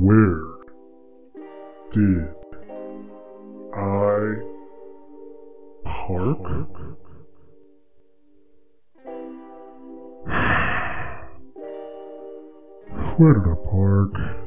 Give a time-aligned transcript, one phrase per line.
[0.00, 0.42] Where
[1.90, 2.34] did
[3.74, 4.36] I
[5.84, 6.40] park?
[13.18, 14.43] Where did I park?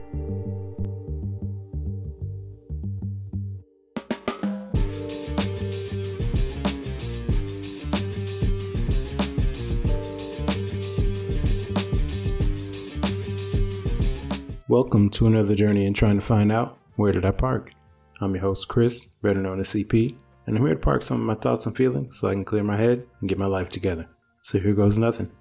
[14.69, 17.71] Welcome to another journey in trying to find out where did I park.
[18.19, 21.25] I'm your host Chris, better known as CP, and I'm here to park some of
[21.25, 24.09] my thoughts and feelings so I can clear my head and get my life together.
[24.41, 25.31] So here goes nothing.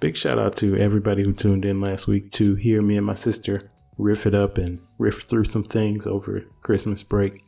[0.00, 3.14] Big shout out to everybody who tuned in last week to hear me and my
[3.14, 7.44] sister riff it up and riff through some things over Christmas break.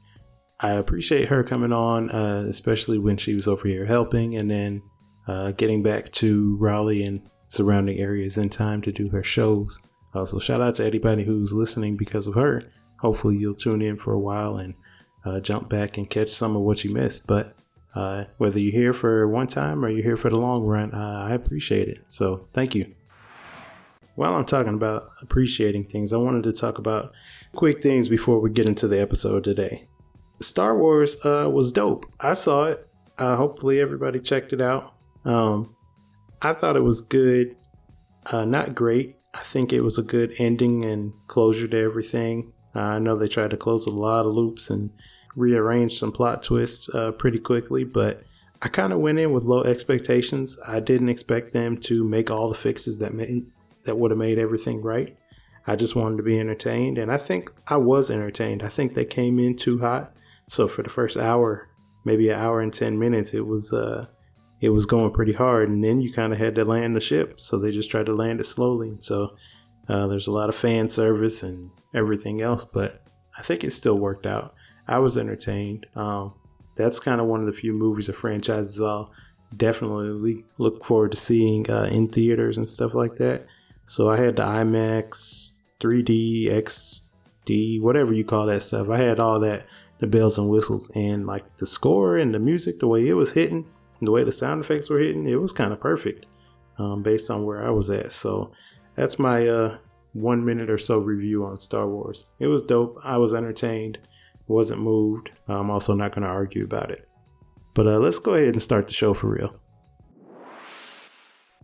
[0.61, 4.83] I appreciate her coming on, uh, especially when she was over here helping and then
[5.27, 9.81] uh, getting back to Raleigh and surrounding areas in time to do her shows.
[10.15, 12.63] Also, shout out to anybody who's listening because of her.
[13.01, 14.75] Hopefully, you'll tune in for a while and
[15.25, 17.27] uh, jump back and catch some of what you missed.
[17.27, 17.57] But
[17.95, 21.27] uh, whether you're here for one time or you're here for the long run, uh,
[21.29, 22.05] I appreciate it.
[22.07, 22.95] So, thank you.
[24.15, 27.13] While I'm talking about appreciating things, I wanted to talk about
[27.55, 29.89] quick things before we get into the episode today.
[30.41, 32.07] Star Wars uh, was dope.
[32.21, 32.87] I saw it.
[33.19, 34.95] Uh, hopefully, everybody checked it out.
[35.25, 35.75] Um,
[36.43, 37.57] I thought it was good.
[38.27, 39.17] Uh, not great.
[39.35, 42.53] I think it was a good ending and closure to everything.
[42.75, 44.91] Uh, I know they tried to close a lot of loops and
[45.37, 48.23] rearrange some plot twists uh, pretty quickly, but
[48.63, 50.59] I kind of went in with low expectations.
[50.67, 53.47] I didn't expect them to make all the fixes that made
[53.85, 55.17] that would have made everything right.
[55.67, 58.63] I just wanted to be entertained, and I think I was entertained.
[58.63, 60.13] I think they came in too hot,
[60.47, 61.69] so for the first hour,
[62.05, 64.07] maybe an hour and ten minutes, it was uh,
[64.61, 67.41] it was going pretty hard, and then you kind of had to land the ship.
[67.41, 68.97] So they just tried to land it slowly.
[69.01, 69.37] So
[69.89, 73.03] uh, there's a lot of fan service and everything else, but
[73.37, 74.55] I think it still worked out.
[74.87, 75.87] I was entertained.
[75.97, 76.35] Um,
[76.77, 79.13] that's kind of one of the few movies or franchises I'll
[79.57, 83.47] definitely look forward to seeing uh, in theaters and stuff like that.
[83.87, 88.89] So I had the IMAX, 3D, XD, whatever you call that stuff.
[88.89, 89.67] I had all that,
[89.99, 93.33] the bells and whistles, and like the score and the music, the way it was
[93.33, 93.67] hitting
[94.07, 96.27] the way the sound effects were hitting, it was kind of perfect
[96.79, 98.13] um, based on where I was at.
[98.13, 98.53] So
[98.95, 99.79] that's my uh,
[100.13, 102.27] one minute or so review on Star Wars.
[102.39, 102.99] It was dope.
[103.05, 103.99] I was entertained,
[104.47, 105.31] wasn't moved.
[105.49, 107.09] I'm also not going to argue about it.
[107.75, 109.55] But uh, let's go ahead and start the show for real.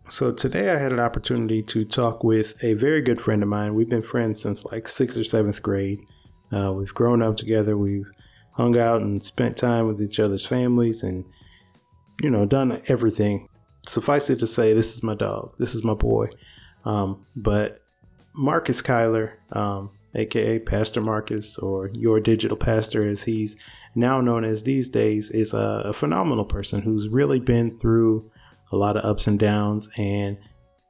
[0.09, 3.75] So today I had an opportunity to talk with a very good friend of mine.
[3.75, 5.99] We've been friends since like sixth or seventh grade.
[6.53, 7.77] Uh, we've grown up together.
[7.77, 8.09] We've
[8.53, 11.25] hung out and spent time with each other's families and
[12.23, 13.49] you know, done everything.
[13.87, 15.55] Suffice it to say, this is my dog.
[15.59, 16.29] This is my boy.
[16.85, 17.83] Um, but
[18.35, 23.57] Marcus Cylar, um, aka Pastor Marcus, or your digital pastor, as he's
[23.95, 28.31] now known as these days, is a, a phenomenal person who's really been through
[28.73, 30.39] a lot of ups and downs and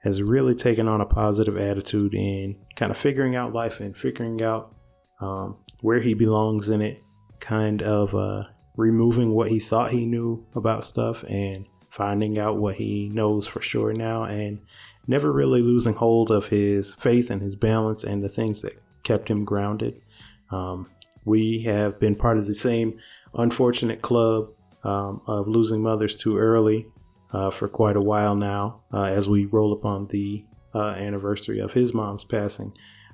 [0.02, 4.40] has really taken on a positive attitude in kind of figuring out life and figuring
[4.42, 4.74] out
[5.20, 7.00] um, where he belongs in it,
[7.40, 8.44] kind of uh,
[8.76, 13.62] removing what he thought he knew about stuff and finding out what he knows for
[13.62, 14.60] sure now and
[15.06, 19.28] never really losing hold of his faith and his balance and the things that kept
[19.28, 20.02] him grounded.
[20.50, 20.90] Um,
[21.24, 22.98] we have been part of the same
[23.34, 24.50] unfortunate club
[24.84, 26.86] um, of losing mothers too early
[27.32, 30.44] uh, for quite a while now uh, as we roll upon the
[30.74, 32.72] uh, anniversary of his mom's passing.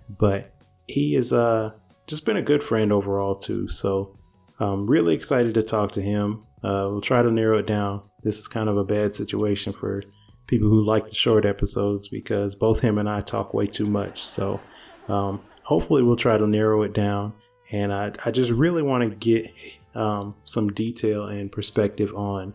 [0.08, 0.54] But
[0.86, 1.72] he has uh,
[2.06, 3.68] just been a good friend overall, too.
[3.68, 4.18] So
[4.62, 6.44] I'm really excited to talk to him.
[6.62, 8.02] Uh, we'll try to narrow it down.
[8.22, 10.02] This is kind of a bad situation for
[10.46, 14.22] people who like the short episodes because both him and I talk way too much.
[14.22, 14.60] So
[15.08, 17.32] um, hopefully we'll try to narrow it down.
[17.72, 19.52] And I, I just really want to get
[19.94, 22.54] um, some detail and perspective on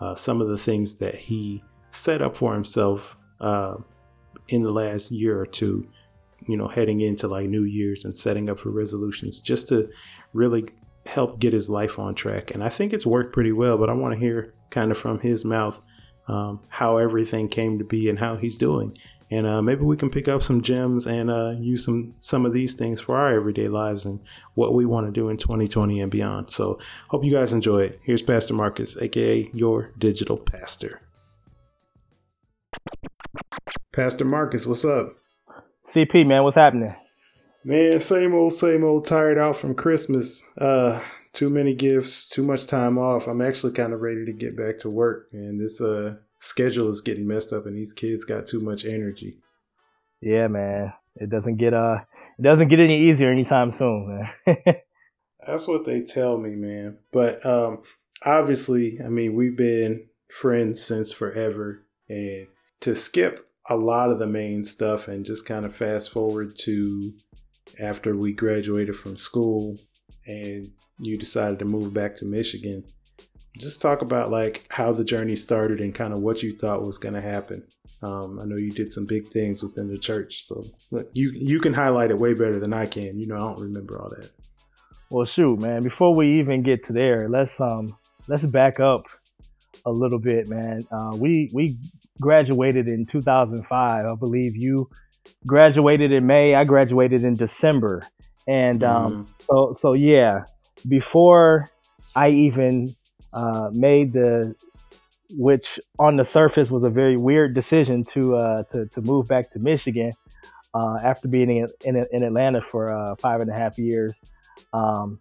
[0.00, 3.76] uh, some of the things that he set up for himself uh,
[4.48, 5.88] in the last year or two,
[6.46, 9.90] you know, heading into like New Year's and setting up for resolutions, just to
[10.32, 10.66] really
[11.10, 12.52] help get his life on track.
[12.52, 15.18] And I think it's worked pretty well, but I want to hear kind of from
[15.18, 15.80] his mouth
[16.28, 18.96] um, how everything came to be and how he's doing.
[19.32, 22.52] And uh, maybe we can pick up some gems and uh, use some some of
[22.52, 24.20] these things for our everyday lives and
[24.54, 26.50] what we want to do in 2020 and beyond.
[26.50, 28.00] So hope you guys enjoy it.
[28.02, 31.02] Here's Pastor Marcus, aka your digital pastor.
[33.92, 35.16] Pastor Marcus, what's up?
[35.86, 36.94] CP man, what's happening?
[37.62, 40.42] Man, same old, same old, tired out from Christmas.
[40.56, 41.00] Uh,
[41.32, 43.26] too many gifts, too much time off.
[43.26, 47.02] I'm actually kind of ready to get back to work, and this uh schedule is
[47.02, 49.38] getting messed up, and these kids got too much energy.
[50.20, 50.92] Yeah, man.
[51.16, 51.98] it doesn't get uh
[52.38, 54.56] it doesn't get any easier anytime soon, man.
[55.46, 56.98] That's what they tell me, man.
[57.12, 57.82] But um,
[58.24, 62.46] obviously, I mean, we've been friends since forever, and
[62.80, 67.12] to skip a lot of the main stuff and just kind of fast forward to
[67.78, 69.78] after we graduated from school
[70.26, 72.84] and you decided to move back to Michigan.
[73.58, 76.98] Just talk about like how the journey started and kind of what you thought was
[76.98, 77.66] going to happen.
[78.02, 80.64] Um, I know you did some big things within the church, so
[81.12, 83.18] you you can highlight it way better than I can.
[83.18, 84.30] You know, I don't remember all that.
[85.10, 85.82] Well, shoot, man.
[85.82, 87.96] Before we even get to there, let's um
[88.26, 89.06] let's back up
[89.84, 90.86] a little bit, man.
[90.90, 91.76] Uh, we we
[92.20, 94.06] graduated in 2005.
[94.06, 94.88] I believe you
[95.46, 96.54] graduated in May.
[96.54, 98.06] I graduated in December,
[98.46, 99.44] and um, mm.
[99.44, 100.44] so so yeah.
[100.88, 101.70] Before
[102.16, 102.96] I even
[103.32, 104.54] uh, made the
[105.32, 109.52] which on the surface was a very weird decision to uh, to, to move back
[109.52, 110.12] to Michigan
[110.74, 114.14] uh, after being in, in, in Atlanta for uh, five and a half years.
[114.72, 115.20] Um,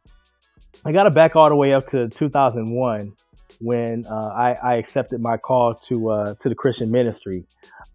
[0.86, 3.14] I got it back all the way up to 2001
[3.60, 7.46] when uh, I, I, accepted my call to uh, to the Christian ministry.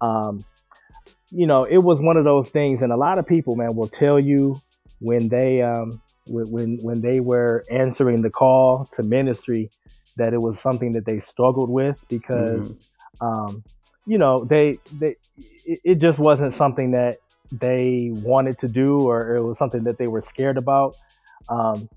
[0.00, 0.44] Um,
[1.34, 3.88] you know, it was one of those things, and a lot of people, man, will
[3.88, 4.62] tell you
[5.00, 9.70] when they um, when when they were answering the call to ministry
[10.16, 13.26] that it was something that they struggled with because, mm-hmm.
[13.26, 13.64] um,
[14.06, 15.16] you know, they they
[15.66, 17.18] it, it, just wasn't something that
[17.50, 20.94] they wanted to do or it was something that they were scared about.
[21.48, 21.88] Um,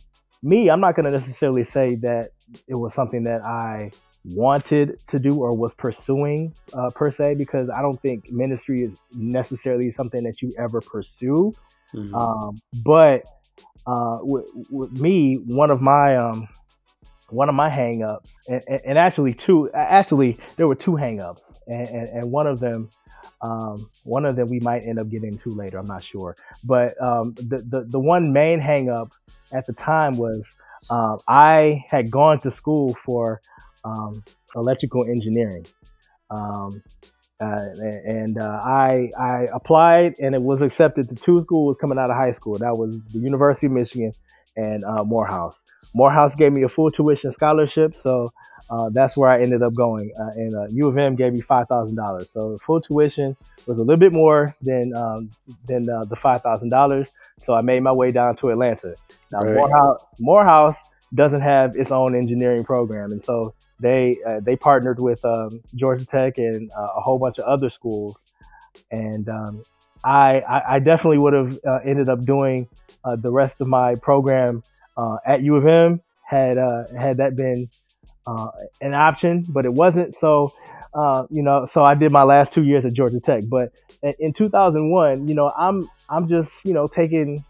[0.41, 2.31] me, I'm not going to necessarily say that
[2.67, 3.91] it was something that I
[4.29, 8.91] wanted to do or was pursuing uh, per se because I don't think ministry is
[9.13, 11.53] necessarily something that you ever pursue.
[11.93, 12.13] Mm-hmm.
[12.13, 13.23] Um, but
[13.85, 16.47] uh, with, with, me, one of my um,
[17.29, 22.09] one of my hangups, and, and, actually two, actually there were two hangups, and, and,
[22.09, 22.89] and one of them,
[23.41, 25.77] um, one of them we might end up getting to later.
[25.77, 29.11] I'm not sure, but um, the, the the one main hangup
[29.53, 30.45] at the time was
[30.89, 33.41] uh, I had gone to school for
[33.87, 34.23] um,
[34.55, 35.65] electrical engineering.
[36.29, 36.83] Um,
[37.39, 37.69] uh,
[38.05, 42.17] and uh, I I applied and it was accepted to two schools coming out of
[42.17, 42.57] high school.
[42.57, 44.13] That was the University of Michigan
[44.55, 45.61] and uh, Morehouse.
[45.93, 48.33] Morehouse gave me a full tuition scholarship, so
[48.69, 50.11] uh, that's where I ended up going.
[50.19, 52.31] Uh, and uh, U of M gave me five thousand dollars.
[52.31, 53.37] So full tuition
[53.67, 55.31] was a little bit more than um,
[55.67, 57.07] than uh, the five thousand dollars.
[57.39, 58.95] So I made my way down to Atlanta.
[59.31, 59.53] Now right.
[59.53, 60.83] Morehouse, Morehouse
[61.13, 66.05] doesn't have its own engineering program, and so they uh, they partnered with um, Georgia
[66.05, 68.21] Tech and uh, a whole bunch of other schools.
[68.91, 69.63] And um,
[70.03, 72.67] I, I, definitely would have ended up doing
[73.03, 74.63] the rest of my program
[75.25, 76.57] at U of M had
[76.95, 77.69] had that been
[78.27, 78.51] uh,
[78.81, 80.13] an option, but it wasn't.
[80.13, 80.53] So,
[80.93, 83.43] uh, you know, so I did my last two years at Georgia Tech.
[83.47, 83.71] But
[84.19, 87.43] in 2001, you know, I'm I'm just you know taking,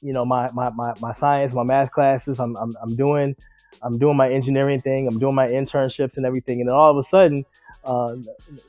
[0.00, 2.38] you know, my my my, my science, my math classes.
[2.38, 3.34] I'm, I'm I'm doing
[3.82, 5.06] I'm doing my engineering thing.
[5.08, 6.60] I'm doing my internships and everything.
[6.60, 7.44] And then all of a sudden,
[7.84, 8.14] uh,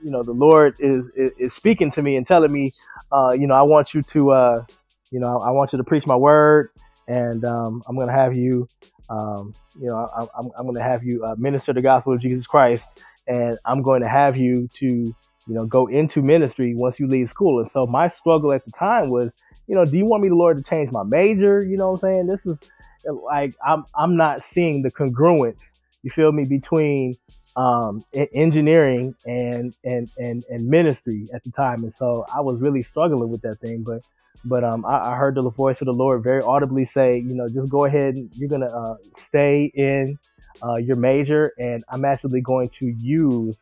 [0.04, 2.74] you know, the Lord is, is, is speaking to me and telling me,
[3.12, 4.66] uh, you know, I want you to, uh,
[5.12, 6.70] you know, I want you to preach my word,
[7.08, 8.68] and um, I'm going to have you
[9.10, 12.22] um, you know, I, am I'm going to have you uh, minister the gospel of
[12.22, 12.88] Jesus Christ,
[13.28, 15.16] and I'm going to have you to, you
[15.48, 17.60] know, go into ministry once you leave school.
[17.60, 19.32] And so my struggle at the time was,
[19.68, 21.64] you know, do you want me, the Lord, to change my major?
[21.64, 22.28] You know what I'm saying?
[22.28, 22.62] This is
[23.06, 25.72] like I'm I'm not seeing the congruence.
[26.04, 27.18] You feel me between
[27.56, 32.83] um, engineering and and and and ministry at the time, and so I was really
[32.83, 33.83] struggling with that thing.
[33.83, 34.02] But
[34.45, 37.48] but um, I, I, heard the voice of the Lord very audibly say, you know,
[37.48, 40.18] just go ahead and you're gonna uh, stay in
[40.64, 43.56] uh, your major, and I'm actually going to use,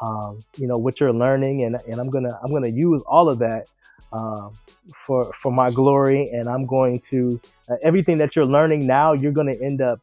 [0.00, 3.38] um, you know, what you're learning, and and I'm gonna I'm gonna use all of
[3.40, 3.66] that
[4.12, 4.56] um,
[5.06, 9.32] for for my glory, and I'm going to uh, everything that you're learning now, you're
[9.32, 10.00] gonna end up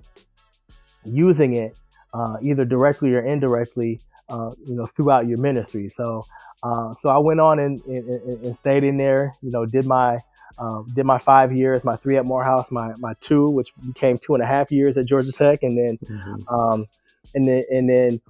[1.04, 1.75] using it
[2.14, 4.00] uh, either directly or indirectly,
[4.30, 5.90] uh, you know, throughout your ministry.
[5.90, 6.25] So
[6.64, 9.36] uh, so I went on and, and, and, stayed in there.
[9.42, 10.20] You know, did my
[10.58, 14.34] um, did my five years, my three at Morehouse, my my two, which became two
[14.34, 16.54] and a half years at Georgia Tech, and then mm-hmm.
[16.54, 16.88] um,
[17.34, 18.22] and then and then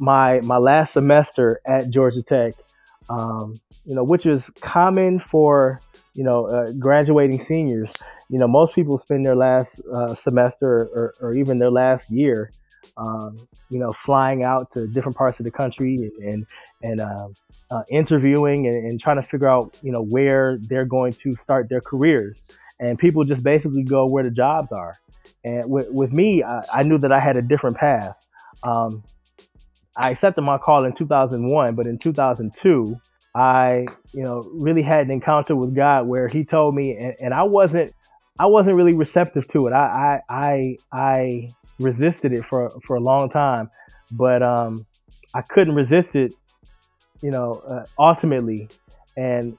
[0.00, 2.54] my my last semester at Georgia Tech.
[3.08, 5.80] Um, you know, which is common for
[6.14, 7.90] you know uh, graduating seniors.
[8.28, 12.52] You know, most people spend their last uh, semester or, or, even their last year
[12.96, 16.46] um, you know, flying out to different parts of the country and
[16.82, 17.28] and uh,
[17.70, 21.68] uh, interviewing and, and, trying to figure out, you know, where they're going to start
[21.68, 22.36] their careers.
[22.80, 24.98] And people just basically go where the jobs are.
[25.44, 28.16] And with, with me, I, I knew that I had a different path.
[28.62, 29.04] Um,
[30.00, 32.96] I accepted my call in 2001, but in 2002,
[33.34, 37.34] I, you know, really had an encounter with God where He told me, and, and
[37.34, 37.94] I wasn't,
[38.38, 39.72] I wasn't really receptive to it.
[39.74, 43.70] I, I, I, I resisted it for for a long time,
[44.10, 44.86] but um,
[45.34, 46.32] I couldn't resist it,
[47.20, 48.68] you know, uh, ultimately.
[49.18, 49.58] And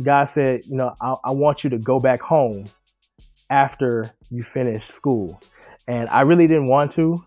[0.00, 2.66] God said, you know, I, I want you to go back home
[3.50, 5.40] after you finish school.
[5.88, 7.24] And I really didn't want to,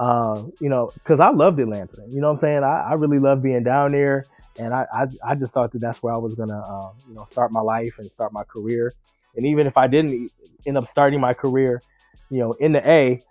[0.00, 1.98] uh, you know, because I loved Atlanta.
[2.08, 2.64] You know what I'm saying?
[2.64, 4.24] I, I really loved being down there.
[4.58, 7.14] And I, I, I, just thought that that's where I was going to, uh, you
[7.14, 8.94] know, start my life and start my career.
[9.36, 10.32] And even if I didn't
[10.66, 11.82] end up starting my career,
[12.30, 13.22] you know, in the A,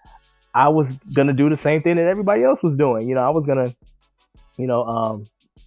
[0.54, 3.10] I was going to do the same thing that everybody else was doing.
[3.10, 3.76] You know, I was going to,
[4.58, 5.26] you know, um,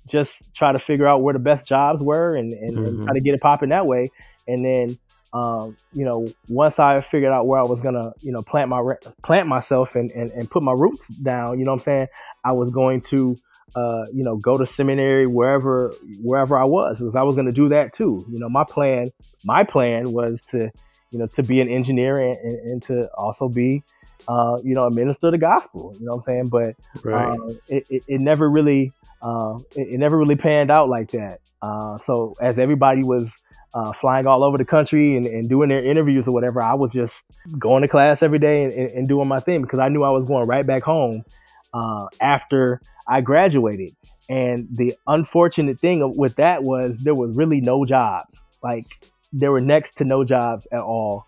[0.08, 2.86] just try to figure out where the best jobs were and, and, mm-hmm.
[2.86, 4.12] and try to get it popping that way.
[4.46, 4.98] And then,
[5.32, 8.82] um, you know, once I figured out where I was gonna, you know, plant my
[9.24, 12.06] plant myself and, and, and put my roots down, you know what I'm saying?
[12.44, 13.38] I was going to,
[13.74, 17.70] uh, you know, go to seminary wherever wherever I was, because I was gonna do
[17.70, 18.26] that too.
[18.30, 19.10] You know, my plan
[19.44, 20.70] my plan was to,
[21.10, 23.82] you know, to be an engineer and, and, and to also be,
[24.28, 25.96] uh, you know, a minister of the gospel.
[25.98, 26.48] You know what I'm saying?
[26.48, 27.38] But right.
[27.38, 31.40] uh, it, it, it never really uh, it, it, never really panned out like that.
[31.62, 33.38] Uh, so as everybody was
[33.74, 36.92] uh, flying all over the country and, and, doing their interviews or whatever, I was
[36.92, 37.24] just
[37.58, 40.26] going to class every day and, and doing my thing because I knew I was
[40.26, 41.24] going right back home
[41.72, 43.96] uh, after I graduated.
[44.28, 48.38] And the unfortunate thing with that was there was really no jobs.
[48.62, 48.86] Like
[49.32, 51.26] there were next to no jobs at all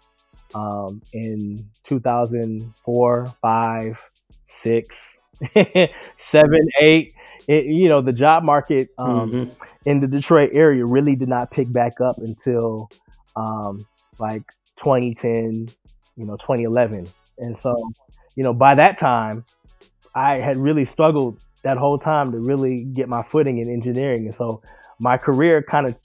[0.55, 3.99] um, in 2004, five,
[4.47, 5.19] six,
[6.15, 7.15] seven, eight
[7.49, 9.63] it, you know, the job market um, mm-hmm.
[9.85, 12.91] in the Detroit area really did not pick back up until
[13.37, 13.87] um,
[14.19, 14.43] like
[14.79, 15.69] 2010,
[16.17, 17.09] you know, 2011.
[17.39, 17.91] And so,
[18.35, 19.45] you know, by that time,
[20.15, 24.27] I had really struggled that whole time to really get my footing in engineering.
[24.27, 24.63] And so
[24.99, 25.97] my career kind of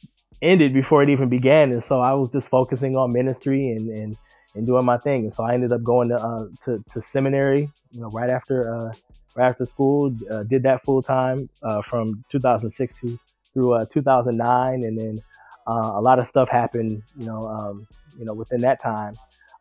[0.42, 1.72] ended before it even began.
[1.72, 4.18] And so I was just focusing on ministry and, and,
[4.56, 5.24] and doing my thing.
[5.24, 8.74] And so I ended up going to, uh, to, to seminary, you know, right after,
[8.74, 8.94] uh,
[9.40, 10.14] after school.
[10.30, 13.20] Uh, did that full time uh, from 2006 to,
[13.54, 15.22] through uh, 2009, and then
[15.68, 17.02] uh, a lot of stuff happened.
[17.18, 19.16] You know, um, you know, within that time.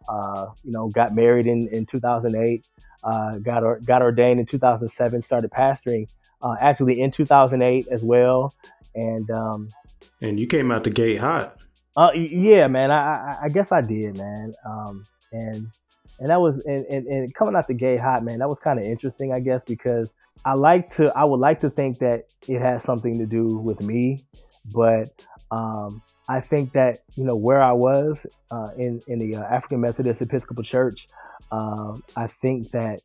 [0.09, 2.65] Uh, you know, got married in in 2008.
[3.43, 5.23] got or, got ordained in 2007.
[5.23, 6.09] Started pastoring
[6.61, 8.55] actually in 2008 as well.
[8.95, 9.69] And um,
[10.21, 11.59] and you came out the gate hot.
[11.97, 12.91] Uh, yeah, man.
[12.91, 14.55] I, I, I guess I did, man.
[14.65, 15.69] Um, and
[16.19, 18.79] and that was and, and, and coming out the gate hot man that was kind
[18.79, 22.61] of interesting i guess because i like to i would like to think that it
[22.61, 24.25] has something to do with me
[24.73, 29.43] but um, i think that you know where i was uh, in in the uh,
[29.43, 31.09] african methodist episcopal church
[31.53, 33.01] uh, i think that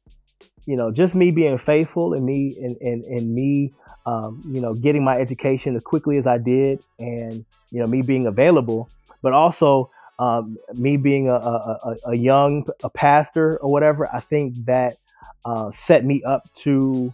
[0.65, 3.74] you know just me being faithful and me and and, and me
[4.05, 8.01] um, you know getting my education as quickly as i did and you know me
[8.01, 8.89] being available
[9.22, 9.89] but also
[10.24, 14.98] um, me being a, a, a, young a pastor or whatever, I think that
[15.44, 17.13] uh, set me up to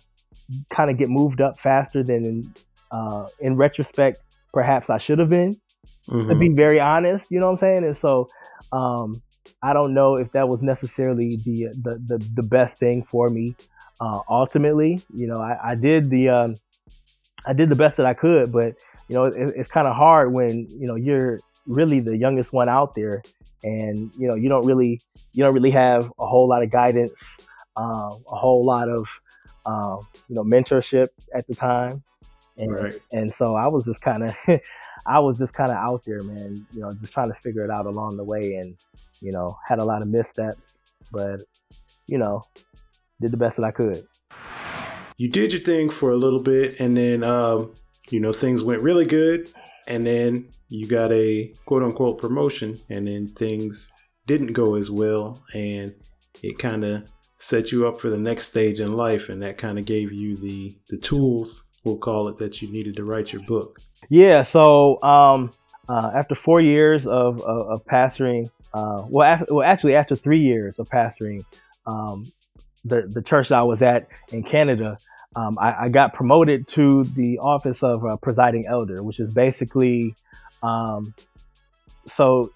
[0.69, 2.53] kind of get moved up faster than in,
[2.91, 4.21] uh, in retrospect,
[4.53, 5.59] perhaps I should have been.
[6.07, 6.29] Mm-hmm.
[6.29, 7.83] To be very honest, you know what I'm saying?
[7.85, 8.29] And so
[8.71, 9.21] um,
[9.63, 13.55] I don't know if that was necessarily the the, the, the best thing for me.
[13.99, 16.59] Uh, ultimately, you know, I, I did the um,
[17.45, 18.75] I did the best that I could, but
[19.07, 21.39] you know, it, it's kind of hard when you know you're
[21.69, 23.23] really the youngest one out there,
[23.63, 24.99] and you know you don't really
[25.31, 27.37] you don't really have a whole lot of guidance,
[27.77, 29.05] uh, a whole lot of
[29.65, 29.97] uh,
[30.27, 32.03] you know mentorship at the time,
[32.57, 32.99] and right.
[33.11, 34.35] and so I was just kind of
[35.05, 36.65] I was just kind of out there, man.
[36.73, 38.75] You know, just trying to figure it out along the way, and
[39.21, 40.67] you know had a lot of missteps,
[41.11, 41.41] but
[42.07, 42.43] you know
[43.21, 44.07] did the best that I could.
[45.17, 47.73] You did your thing for a little bit, and then um,
[48.09, 49.51] you know things went really good,
[49.89, 53.91] and then you got a quote unquote promotion and then things
[54.27, 55.93] didn't go as well and
[56.43, 57.03] it kind of
[57.37, 60.37] set you up for the next stage in life and that kind of gave you
[60.37, 63.79] the the tools we'll call it that you needed to write your book.
[64.09, 65.51] Yeah so um,
[65.89, 70.41] uh, after four years of, of, of pastoring uh, well, after, well actually after three
[70.41, 71.43] years of pastoring
[71.87, 72.31] um,
[72.85, 74.97] the, the church that i was at in canada
[75.35, 80.15] um, I, I, got promoted to the office of uh, presiding elder which is basically
[80.63, 81.13] um,
[82.15, 82.51] so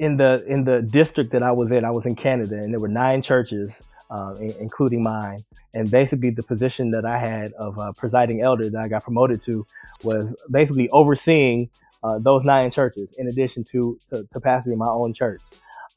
[0.00, 2.80] in the in the district that I was in, I was in Canada, and there
[2.80, 3.70] were nine churches,
[4.10, 5.44] uh, including mine.
[5.74, 9.44] And basically, the position that I had of uh, presiding elder that I got promoted
[9.44, 9.66] to
[10.02, 11.68] was basically overseeing
[12.02, 15.42] uh, those nine churches, in addition to to, to pastoring my own church.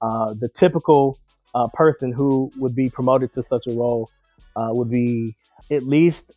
[0.02, 1.18] Uh, the typical
[1.56, 4.12] uh, person who would be promoted to such a role
[4.56, 5.34] would be
[5.72, 6.34] at least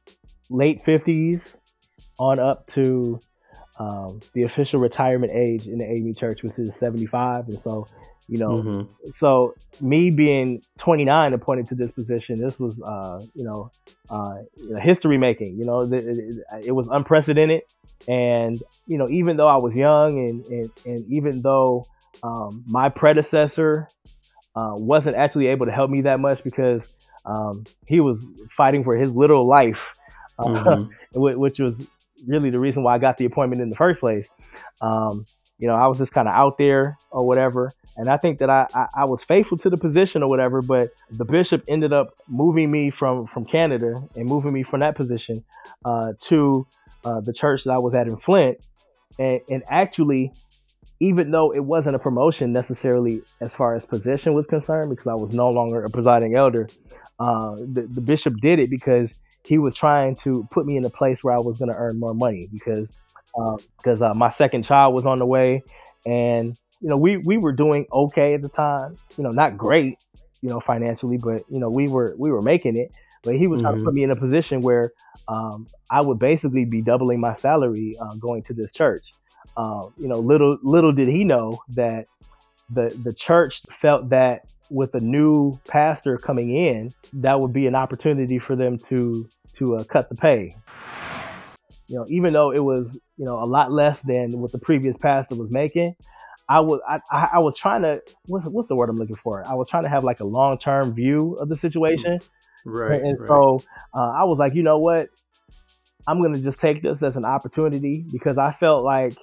[0.48, 1.58] late fifties,
[2.18, 3.20] on up to
[3.78, 7.48] um, the official retirement age in the AME Church, which is 75.
[7.48, 7.86] And so,
[8.26, 9.10] you know, mm-hmm.
[9.10, 13.70] so me being 29 appointed to this position, this was, uh, you know,
[14.08, 14.36] uh,
[14.80, 15.56] history making.
[15.58, 17.62] You know, it, it, it, was unprecedented.
[18.08, 21.86] And you know, even though I was young, and and, and even though
[22.22, 23.88] um, my predecessor
[24.54, 26.88] uh, wasn't actually able to help me that much because
[27.26, 28.24] um, he was
[28.56, 29.80] fighting for his little life,
[30.38, 31.20] uh, mm-hmm.
[31.20, 31.74] which was
[32.26, 34.26] really the reason why I got the appointment in the first place.
[34.80, 35.26] Um,
[35.58, 37.72] you know, I was just kind of out there or whatever.
[37.96, 40.90] And I think that I, I, I, was faithful to the position or whatever, but
[41.10, 45.44] the bishop ended up moving me from, from Canada and moving me from that position
[45.82, 46.66] uh, to
[47.06, 48.58] uh, the church that I was at in Flint.
[49.18, 50.32] And, and actually,
[51.00, 55.14] even though it wasn't a promotion necessarily as far as position was concerned, because I
[55.14, 56.68] was no longer a presiding elder,
[57.18, 60.90] uh, the, the bishop did it because he was trying to put me in a
[60.90, 62.92] place where I was going to earn more money because
[63.76, 65.62] because uh, uh, my second child was on the way,
[66.04, 68.96] and you know we we were doing okay at the time.
[69.16, 69.98] You know, not great,
[70.40, 72.92] you know, financially, but you know we were we were making it.
[73.22, 73.66] But he was mm-hmm.
[73.66, 73.96] trying to put mm-hmm.
[73.96, 74.92] me in a position where
[75.28, 79.12] um, I would basically be doubling my salary uh, going to this church.
[79.56, 82.06] Uh, you know, little little did he know that
[82.70, 87.74] the the church felt that with a new pastor coming in, that would be an
[87.74, 90.56] opportunity for them to to uh, cut the pay.
[91.88, 94.96] You know, even though it was you know a lot less than what the previous
[95.00, 95.94] pastor was making,
[96.48, 99.44] I was I, I was trying to what's what's the word I'm looking for?
[99.46, 102.20] I was trying to have like a long term view of the situation,
[102.64, 103.00] right?
[103.00, 103.28] And, right.
[103.28, 103.62] so
[103.94, 105.08] uh, I was like, you know what,
[106.06, 109.16] I'm gonna just take this as an opportunity because I felt like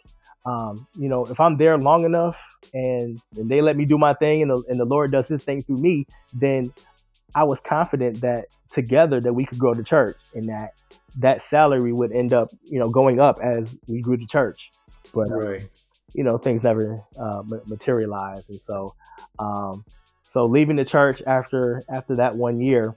[0.45, 2.35] um, you know, if I'm there long enough
[2.74, 5.43] and, and they let me do my thing and the, and the Lord does his
[5.43, 6.74] thing through me, then
[7.36, 10.74] I was confident that together that we could grow the church and that
[11.20, 14.70] that salary would end up, you know, going up as we grew the church.
[15.13, 15.70] But, uh, right.
[16.13, 18.50] you know, things never uh, materialized.
[18.50, 18.96] And so,
[19.38, 19.86] um,
[20.28, 22.95] so leaving the church after, after that one year,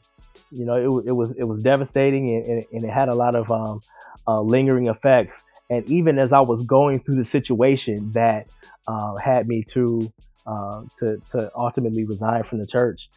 [0.50, 3.50] you know, it, it was, it was devastating and, and, it had a lot of
[3.50, 3.80] um,
[4.26, 5.36] uh, lingering effects
[5.70, 8.46] and even as I was going through the situation that
[8.86, 10.12] uh, had me to,
[10.46, 13.08] uh, to to ultimately resign from the church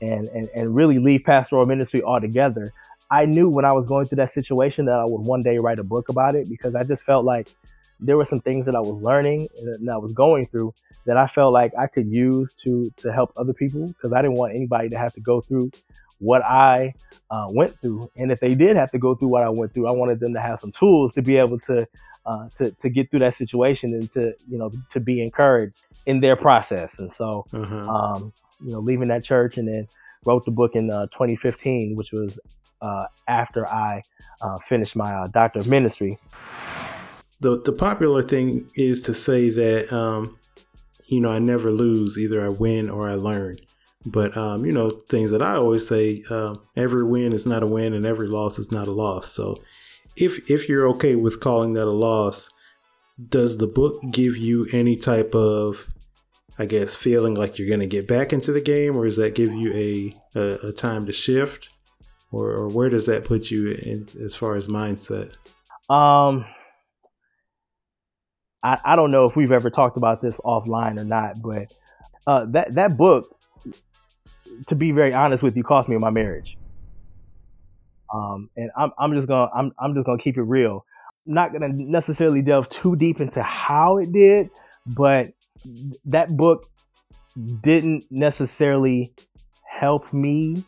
[0.00, 2.72] and, and and really leave pastoral ministry altogether,
[3.10, 5.78] I knew when I was going through that situation that I would one day write
[5.78, 7.48] a book about it because I just felt like
[8.00, 10.72] there were some things that I was learning and I was going through
[11.06, 14.36] that I felt like I could use to to help other people because I didn't
[14.36, 15.72] want anybody to have to go through
[16.18, 16.94] what I
[17.30, 18.10] uh, went through.
[18.16, 20.34] And if they did have to go through what I went through, I wanted them
[20.34, 21.86] to have some tools to be able to
[22.26, 25.76] uh, to to get through that situation and to you know to be encouraged
[26.06, 26.98] in their process.
[26.98, 27.88] And so, mm-hmm.
[27.88, 28.32] um,
[28.64, 29.88] you know, leaving that church and then
[30.24, 32.38] wrote the book in uh, 2015, which was
[32.80, 34.02] uh, after I
[34.40, 36.18] uh, finished my uh, doctor of ministry.
[37.40, 40.38] The the popular thing is to say that um,
[41.06, 43.58] you know I never lose, either I win or I learn.
[44.06, 47.66] But um, you know, things that I always say: uh, every win is not a
[47.66, 49.32] win, and every loss is not a loss.
[49.32, 49.60] So,
[50.16, 52.50] if if you're okay with calling that a loss,
[53.28, 55.88] does the book give you any type of,
[56.58, 59.34] I guess, feeling like you're going to get back into the game, or does that
[59.34, 61.68] give you a a, a time to shift,
[62.30, 65.32] or, or where does that put you in as far as mindset?
[65.90, 66.44] Um,
[68.62, 71.72] I, I don't know if we've ever talked about this offline or not, but
[72.26, 73.37] uh, that that book
[74.66, 76.56] to be very honest with you, cost me my marriage.
[78.12, 80.84] Um, and I'm, I'm just gonna I'm, I'm just gonna keep it real.
[81.26, 84.50] I'm not gonna necessarily delve too deep into how it did,
[84.86, 85.32] but
[86.06, 86.68] that book
[87.62, 89.12] didn't necessarily
[89.64, 90.64] help me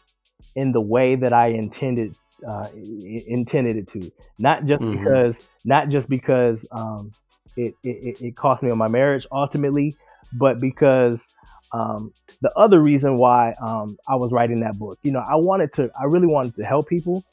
[0.55, 2.15] in the way that I intended
[2.47, 4.13] uh, intended it to.
[4.39, 5.03] Not just mm-hmm.
[5.03, 7.13] because not just because um,
[7.57, 9.97] it, it it cost me on my marriage ultimately,
[10.33, 11.29] but because
[11.73, 15.73] um, the other reason why um, I was writing that book, you know, I wanted
[15.75, 17.25] to, I really wanted to help people.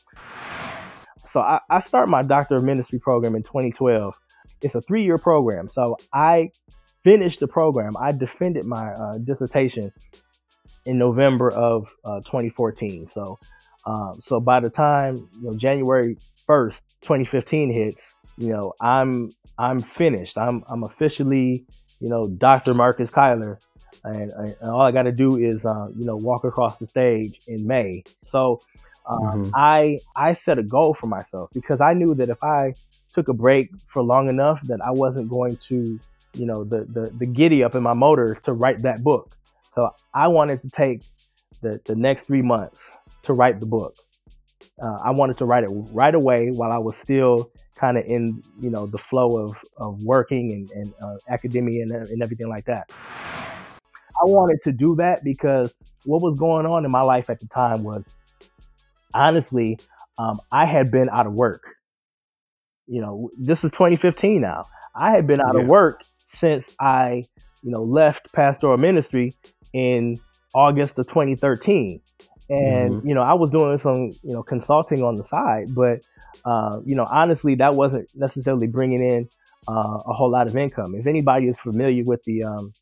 [1.26, 4.14] So I, I started my Doctor of Ministry program in 2012.
[4.62, 5.70] It's a three year program.
[5.70, 6.52] So I
[7.04, 7.96] finished the program.
[7.98, 9.92] I defended my uh, dissertation
[10.86, 13.10] in November of uh, 2014.
[13.10, 13.40] So,
[13.86, 19.82] um, so by the time you know January 1st, 2015 hits, you know, I'm I'm
[19.82, 20.38] finished.
[20.38, 21.66] I'm I'm officially,
[22.00, 22.74] you know, Dr.
[22.74, 23.60] Marcus Cylar
[24.04, 27.40] and, and all I got to do is uh, you know walk across the stage
[27.48, 28.04] in May.
[28.24, 28.62] So
[29.08, 29.50] um, mm-hmm.
[29.56, 32.74] I I set a goal for myself because I knew that if I
[33.12, 36.00] took a break for long enough, that I wasn't going to
[36.34, 39.36] you know the the, the giddy up in my motor to write that book.
[39.76, 41.02] So I wanted to take
[41.62, 42.78] the the next three months
[43.24, 43.98] to write the book.
[44.82, 48.44] Uh, I wanted to write it right away while I was still kind of in
[48.60, 52.66] you know the flow of of working and, and uh, academia and, and everything like
[52.66, 52.92] that.
[54.22, 55.74] I wanted to do that because
[56.06, 58.04] what was going on in my life at the time was
[59.14, 59.80] honestly,
[60.18, 61.64] um, I had been out of work.
[62.88, 64.66] You know, this is 2015 now.
[64.96, 65.62] I had been out yeah.
[65.62, 67.26] of work since I,
[67.62, 69.36] you know, left pastoral ministry
[69.74, 70.20] in
[70.54, 72.02] August of 2013.
[72.50, 73.08] And, mm-hmm.
[73.08, 76.02] you know, I was doing some, you know, consulting on the side, but,
[76.46, 79.30] uh, you know, honestly, that wasn't necessarily bringing in
[79.68, 80.96] uh, a whole lot of income.
[80.96, 82.74] If anybody is familiar with the, um,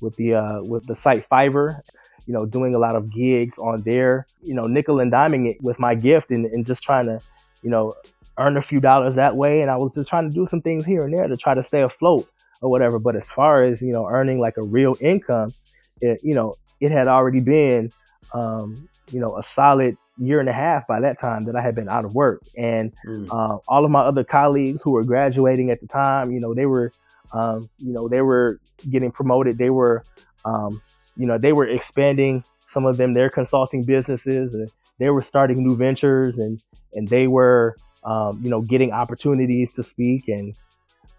[0.00, 1.80] with the, uh, with the site Fiverr,
[2.26, 5.62] you know, doing a lot of gigs on there, you know, nickel and diming it
[5.62, 7.20] with my gift and, and just trying to,
[7.62, 7.94] you know,
[8.38, 9.62] earn a few dollars that way.
[9.62, 11.62] And I was just trying to do some things here and there to try to
[11.62, 12.98] stay afloat or whatever.
[12.98, 15.52] But as far as, you know, earning like a real income,
[16.00, 17.92] it, you know, it had already been,
[18.32, 21.74] um, you know, a solid year and a half by that time that I had
[21.74, 22.42] been out of work.
[22.56, 23.26] And mm.
[23.30, 26.66] uh, all of my other colleagues who were graduating at the time, you know, they
[26.66, 26.92] were,
[27.32, 29.58] um, you know, they were getting promoted.
[29.58, 30.04] They were,
[30.44, 30.82] um,
[31.16, 35.62] you know, they were expanding some of them their consulting businesses, and they were starting
[35.62, 36.60] new ventures, and
[36.94, 40.54] and they were, um, you know, getting opportunities to speak, and,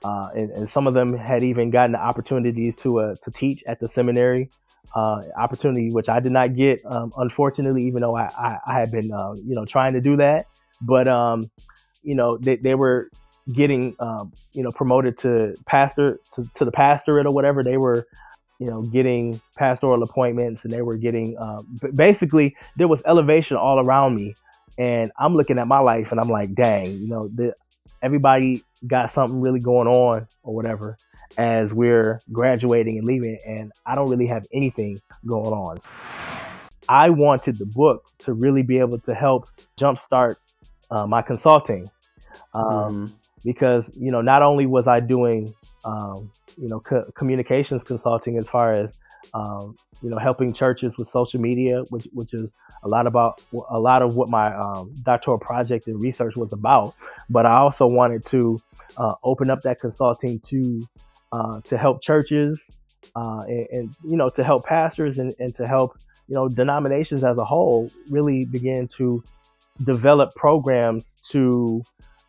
[0.03, 3.63] uh, and and some of them had even gotten the opportunities to uh, to teach
[3.67, 4.49] at the seminary
[4.95, 8.91] uh, opportunity, which I did not get, um, unfortunately, even though I, I, I had
[8.91, 10.47] been, uh, you know, trying to do that.
[10.81, 11.49] But, um,
[12.03, 13.09] you know, they, they were
[13.53, 17.63] getting, um, you know, promoted to pastor, to, to the pastorate or whatever.
[17.63, 18.07] They were,
[18.59, 23.79] you know, getting pastoral appointments and they were getting, um, basically, there was elevation all
[23.79, 24.35] around me.
[24.77, 27.55] And I'm looking at my life and I'm like, dang, you know, the,
[28.01, 30.97] everybody got something really going on or whatever
[31.37, 35.77] as we're graduating and leaving, and I don't really have anything going on.
[36.89, 39.47] I wanted the book to really be able to help
[39.79, 40.35] jumpstart
[40.89, 41.89] uh, my consulting,
[42.53, 43.05] um, mm-hmm.
[43.43, 45.53] Because you know not only was I doing
[45.85, 48.89] um, you know co- communications consulting as far as
[49.33, 52.49] um, you know helping churches with social media, which which is
[52.83, 56.95] a lot about a lot of what my um, doctoral project and research was about,
[57.29, 58.61] but I also wanted to
[58.97, 60.87] uh, open up that consulting to
[61.31, 62.61] uh, to help churches
[63.15, 67.23] uh, and, and, you know to help pastors and, and to help you know denominations
[67.23, 69.23] as a whole really begin to
[69.83, 71.83] develop programs to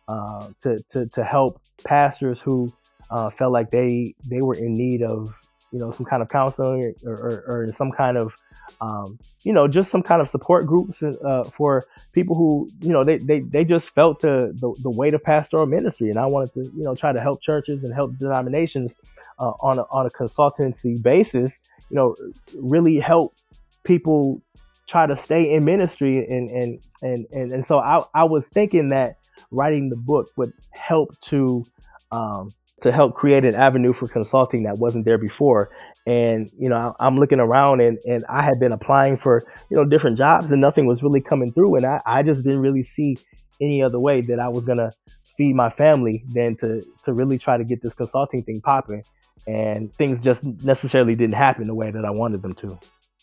[0.07, 2.71] uh, to, to to help pastors who
[3.09, 5.33] uh, felt like they they were in need of
[5.71, 8.33] you know some kind of counseling or, or, or some kind of
[8.81, 13.03] um, you know just some kind of support groups uh, for people who you know
[13.03, 16.09] they, they, they just felt the, the, the weight of pastoral ministry.
[16.09, 18.93] And i wanted to you know try to help churches and help denominations
[19.39, 22.15] uh, on, a, on a consultancy basis you know
[22.55, 23.35] really help
[23.83, 24.41] people
[24.87, 28.89] try to stay in ministry and and and and, and so I, I was thinking
[28.89, 29.17] that
[29.51, 31.65] writing the book would help to
[32.11, 35.69] um, to help create an avenue for consulting that wasn't there before.
[36.05, 39.85] And, you know, I'm looking around and, and I had been applying for, you know,
[39.85, 41.75] different jobs and nothing was really coming through.
[41.77, 43.17] And I, I just didn't really see
[43.61, 44.91] any other way that I was to
[45.37, 49.03] feed my family than to, to really try to get this consulting thing popping.
[49.47, 52.77] And things just necessarily didn't happen the way that I wanted them to,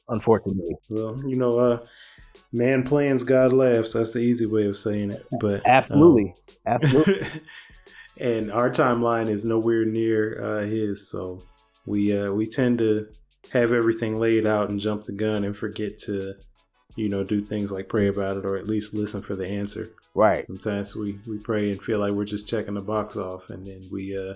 [0.09, 0.75] unfortunately.
[0.88, 1.79] Well, you know, uh,
[2.53, 3.92] man plans, God laughs.
[3.92, 5.26] That's the easy way of saying it.
[5.40, 6.35] But absolutely,
[6.66, 7.26] um, absolutely.
[8.16, 11.09] and our timeline is nowhere near uh, his.
[11.09, 11.42] So
[11.87, 13.09] we uh, we tend to
[13.50, 16.35] have everything laid out and jump the gun and forget to,
[16.96, 19.90] you know, do things like pray about it or at least listen for the answer.
[20.14, 20.44] Right.
[20.46, 23.88] Sometimes we we pray and feel like we're just checking the box off, and then
[23.92, 24.35] we uh,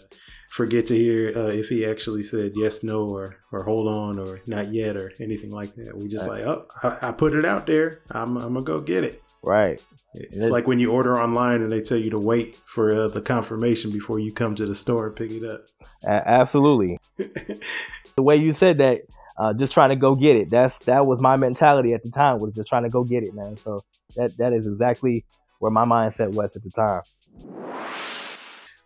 [0.51, 4.41] forget to hear uh, if he actually said yes, no, or or hold on, or
[4.47, 5.97] not yet, or anything like that.
[5.97, 6.47] We just right.
[6.47, 8.03] like, oh, I, I, put it out there.
[8.09, 9.21] I'm I'm gonna go get it.
[9.43, 9.83] Right.
[10.15, 13.21] It's like when you order online and they tell you to wait for uh, the
[13.21, 15.63] confirmation before you come to the store and pick it up.
[16.07, 16.99] absolutely.
[17.17, 19.01] the way you said that,
[19.37, 20.51] uh, just trying to go get it.
[20.51, 22.39] That's that was my mentality at the time.
[22.39, 23.57] Was just trying to go get it, man.
[23.57, 23.85] So
[24.15, 25.25] that that is exactly
[25.65, 27.01] where my mindset was at the time.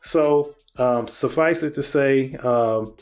[0.00, 2.94] So um, suffice it to say, um,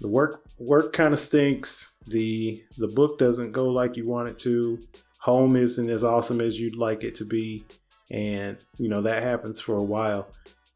[0.00, 1.94] the work work kind of stinks.
[2.08, 4.80] The the book doesn't go like you want it to.
[5.20, 7.64] Home isn't as awesome as you'd like it to be.
[8.10, 10.26] And you know that happens for a while.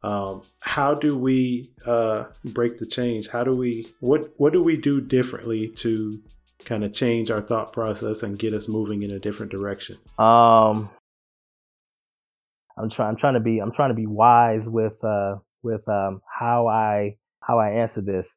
[0.03, 3.27] Um, how do we uh, break the change?
[3.27, 6.23] How do we what what do we do differently to
[6.63, 9.97] kind of change our thought process and get us moving in a different direction?
[10.17, 10.89] Um
[12.77, 16.21] i'm trying i'm trying to be i'm trying to be wise with uh with um
[16.39, 18.27] how i how i answer this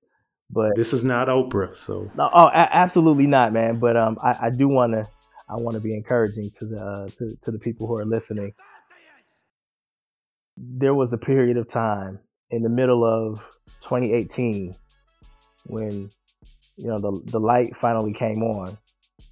[0.51, 4.47] but this is not oprah so no oh a- absolutely not man but um i,
[4.47, 5.09] I do want to
[5.53, 8.53] I want to be encouraging to the to, to the people who are listening.
[10.57, 12.19] there was a period of time
[12.51, 13.39] in the middle of
[13.85, 14.75] 2018
[15.67, 16.11] when
[16.77, 18.77] you know the the light finally came on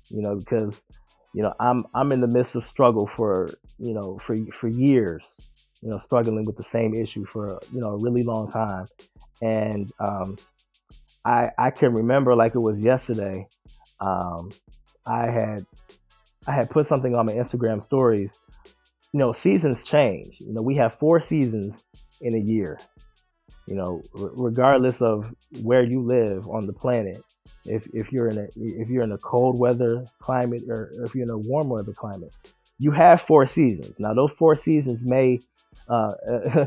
[0.08, 0.82] you know because
[1.34, 5.22] you know i'm i'm in the midst of struggle for you know for for years
[5.82, 8.86] you know struggling with the same issue for you know a really long time.
[9.40, 10.36] And um
[11.24, 13.46] i i can remember like it was yesterday
[14.00, 14.50] um
[15.06, 15.66] i had
[16.46, 18.30] i had put something on my instagram stories.
[19.12, 20.36] You know seasons change.
[20.40, 21.74] You know we have four seasons
[22.20, 22.78] in a year
[23.68, 25.16] you know r- regardless of
[25.68, 27.22] where you live on the planet
[27.64, 29.94] if, if you're in a if you're in a cold weather
[30.26, 32.32] climate or if you're in a warm weather climate
[32.78, 35.38] you have four seasons now those four seasons may
[35.88, 36.12] uh,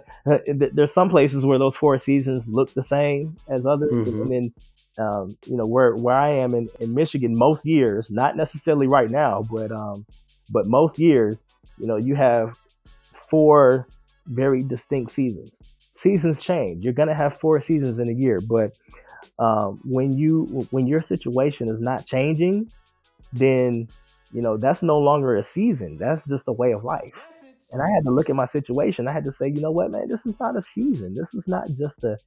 [0.76, 4.22] there's some places where those four seasons look the same as others Mhm.
[4.22, 4.46] and then
[5.06, 9.10] um, you know where where i am in, in michigan most years not necessarily right
[9.10, 10.06] now but um
[10.50, 11.44] but most years
[11.80, 12.46] you know you have
[13.30, 13.88] four
[14.28, 15.52] very distinct seasons
[16.02, 16.84] seasons change.
[16.84, 18.72] You're gonna have four seasons in a year but
[19.40, 22.72] um, when you when your situation is not changing
[23.34, 23.88] then
[24.34, 25.98] you know that's no longer a season.
[25.98, 27.14] That's just a way of life.
[27.74, 29.08] And i had to look at my situation.
[29.08, 30.08] I had to say you know what man?
[30.08, 31.16] This is not a season.
[31.16, 32.18] This is not just a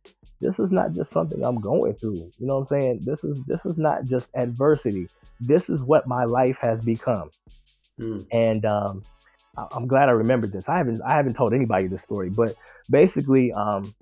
[0.41, 2.31] this is not just something i'm going through.
[2.39, 3.01] You know what i'm saying?
[3.05, 5.09] This is this is not just adversity.
[5.41, 7.31] This is what my life has become.
[8.01, 8.27] Mm.
[8.33, 9.05] and um,
[9.57, 10.69] I'm glad I remembered this.
[10.69, 12.57] I haven't I haven't told anybody this story, but
[12.91, 13.95] basically, um,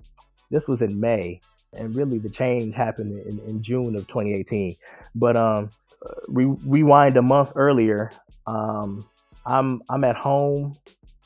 [0.49, 1.41] this was in May,
[1.73, 4.75] and really the change happened in, in June of 2018.
[5.15, 5.69] But um,
[6.05, 8.11] uh, re- rewind a month earlier,
[8.47, 9.07] um,
[9.45, 10.77] I'm I'm at home,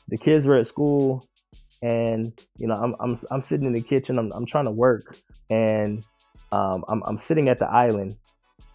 [0.08, 1.26] the kids were at school,
[1.82, 4.18] and you know I'm I'm I'm sitting in the kitchen.
[4.18, 5.16] I'm I'm trying to work,
[5.48, 6.04] and
[6.52, 8.16] um, I'm I'm sitting at the island,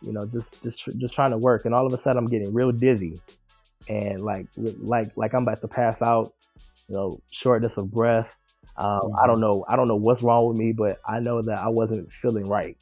[0.01, 2.53] you know, just just just trying to work, and all of a sudden I'm getting
[2.53, 3.21] real dizzy
[3.87, 6.33] and like like like I'm about to pass out,
[6.87, 8.29] you know, shortness of breath.
[8.77, 11.59] Um, I don't know I don't know what's wrong with me, but I know that
[11.59, 12.77] I wasn't feeling right.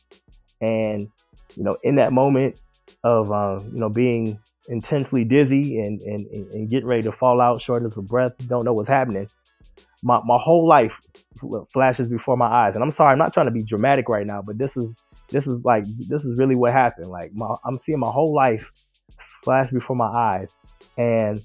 [0.62, 1.08] And
[1.56, 2.56] you know, in that moment
[3.04, 7.42] of uh, you know being intensely dizzy and, and and and getting ready to fall
[7.42, 9.28] out, shortness of breath, don't know what's happening.
[10.04, 10.94] My my whole life
[11.74, 14.42] flashes before my eyes, and I'm sorry, I'm not trying to be dramatic right now,
[14.42, 14.94] but this is
[15.30, 17.10] this is like this is really what happened.
[17.10, 18.66] Like my, I'm seeing my whole life
[19.44, 20.50] flash before my eyes
[20.98, 21.42] and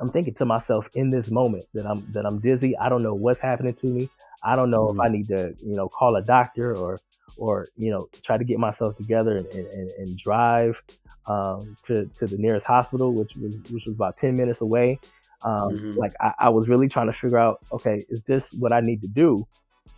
[0.00, 2.76] I'm thinking to myself in this moment that I'm that I'm dizzy.
[2.76, 4.08] I don't know what's happening to me.
[4.42, 7.00] I don't know if I need to, you know, call a doctor or
[7.36, 10.80] or you know try to get myself together and, and, and drive
[11.26, 14.98] um, to to the nearest hospital, which was which was about ten minutes away.
[15.42, 15.96] Um, Mhm.
[15.96, 19.00] Like I, I was really trying to figure out, okay, is this what I need
[19.02, 19.46] to do?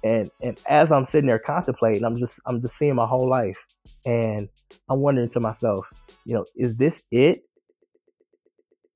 [0.03, 3.59] And and as I'm sitting there contemplating, I'm just I'm just seeing my whole life,
[4.07, 4.49] and
[4.89, 5.87] I'm wondering to myself,
[6.25, 7.43] you know, is this it?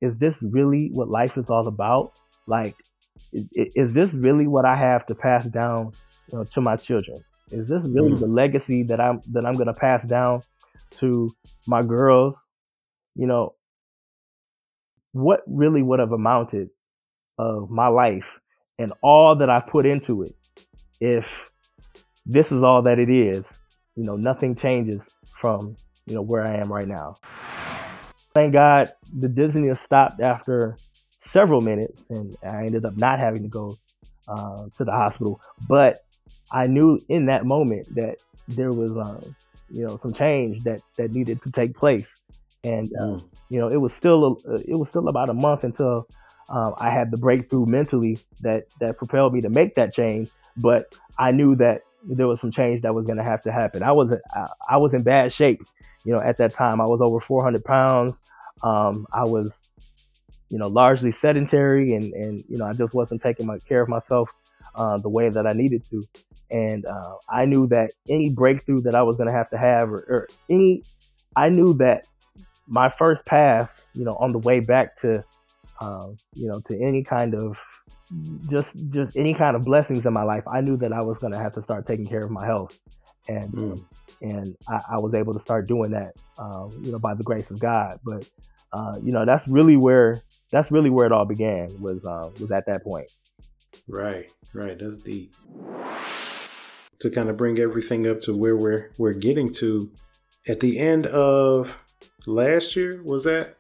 [0.05, 2.13] Is this really what life is all about?
[2.47, 2.77] Like,
[3.33, 5.93] is, is this really what I have to pass down
[6.31, 7.25] you know, to my children?
[7.51, 8.21] Is this really Mm.
[8.21, 10.43] the legacy that I'm that I'm gonna pass down
[11.01, 11.35] to
[11.67, 12.35] my girls?
[13.15, 13.55] You know,
[15.13, 16.69] what really would have amounted
[17.39, 18.27] of my life
[18.79, 20.35] and all that I put into it
[21.01, 21.25] if
[22.27, 23.51] this is all that it is?
[23.97, 25.09] You know, nothing changes
[25.41, 27.17] from you know where I am right now
[28.35, 30.77] thank God the dizziness stopped after
[31.19, 33.79] several minutes, and I ended up not having to go
[34.29, 35.41] uh, to the hospital.
[35.69, 36.05] But
[36.51, 38.17] I knew in that moment that
[38.49, 39.35] there was, um,
[39.71, 42.19] you know, some change that that needed to take place,
[42.65, 43.25] and uh, Mm.
[43.51, 46.07] you know, it was still a, it was still about a month until
[46.49, 50.31] um, I had the breakthrough mentally that that propelled me to make that change.
[50.57, 50.87] But
[51.19, 53.83] I knew that there was some change that was going to have to happen.
[53.83, 55.63] I was I, I was in bad shape,
[56.05, 56.81] you know, at that time.
[56.81, 58.19] I was over 400 pounds.
[58.63, 59.63] Um, I was,
[60.49, 63.89] you know, largely sedentary, and and you know, I just wasn't taking my care of
[63.89, 64.31] myself
[64.75, 66.07] uh, the way that I needed to.
[66.51, 69.91] And uh, I knew that any breakthrough that I was going to have to have,
[69.91, 70.85] or, or any,
[71.37, 72.07] I knew that
[72.67, 75.25] my first path, you know, on the way back to,
[75.81, 77.57] um, you know, to any kind of
[78.51, 81.33] just just any kind of blessings in my life, I knew that I was going
[81.33, 82.79] to have to start taking care of my health,
[83.29, 83.85] and Mm.
[84.23, 87.51] and I, I was able to start doing that, um, you know, by the grace
[87.51, 88.01] of God.
[88.05, 88.29] But
[88.73, 92.51] uh, you know, that's really where that's really where it all began was uh, was
[92.51, 93.07] at that point.
[93.89, 94.79] Right, right.
[94.79, 95.35] That's deep.
[97.01, 99.91] To kind of bring everything up to where we're we're getting to
[100.49, 101.77] at the end of
[102.27, 103.57] last year, was that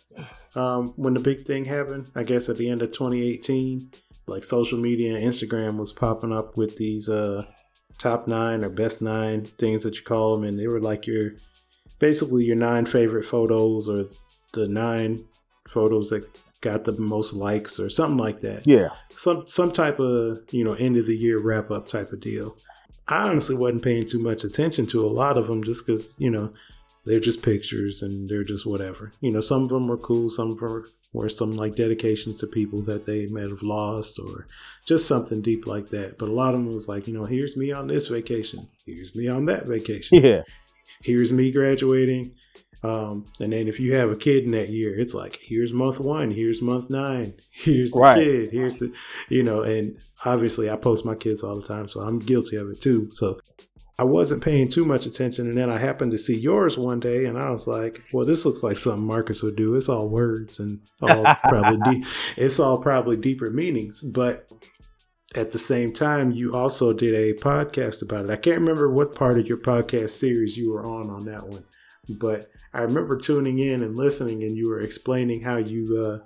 [0.54, 2.10] um, when the big thing happened?
[2.14, 3.90] I guess at the end of 2018,
[4.26, 7.44] like social media and Instagram was popping up with these uh,
[7.98, 11.32] top nine or best nine things that you call them, and they were like your
[11.98, 14.06] basically your nine favorite photos or
[14.52, 15.24] the nine
[15.68, 16.24] photos that
[16.60, 18.66] got the most likes or something like that.
[18.66, 18.88] Yeah.
[19.14, 22.56] Some some type of, you know, end of the year wrap up type of deal.
[23.06, 26.30] I honestly wasn't paying too much attention to a lot of them just cuz, you
[26.30, 26.52] know,
[27.04, 29.12] they're just pictures and they're just whatever.
[29.20, 30.88] You know, some of them were cool, some of them were
[31.28, 34.46] some like dedications to people that they might have lost or
[34.84, 36.18] just something deep like that.
[36.18, 39.14] But a lot of them was like, you know, here's me on this vacation, here's
[39.14, 40.22] me on that vacation.
[40.22, 40.42] Yeah.
[41.02, 42.34] Here's me graduating.
[42.82, 45.98] Um, and then if you have a kid in that year, it's like here's month
[46.00, 48.18] one, here's month nine, here's the Right.
[48.22, 48.92] kid, here's the,
[49.30, 52.68] you know, and obviously I post my kids all the time, so I'm guilty of
[52.70, 53.08] it too.
[53.12, 53.40] So
[53.96, 57.26] I wasn't paying too much attention, and then I happened to see yours one day,
[57.26, 59.76] and I was like, "Well, this looks like something Marcus would do.
[59.76, 62.06] It's all words and all probably deep.
[62.36, 64.48] It's all probably deeper meanings." But
[65.36, 68.30] at the same time, you also did a podcast about it.
[68.30, 71.64] I can't remember what part of your podcast series you were on on that one,
[72.08, 76.18] but I remember tuning in and listening, and you were explaining how you uh,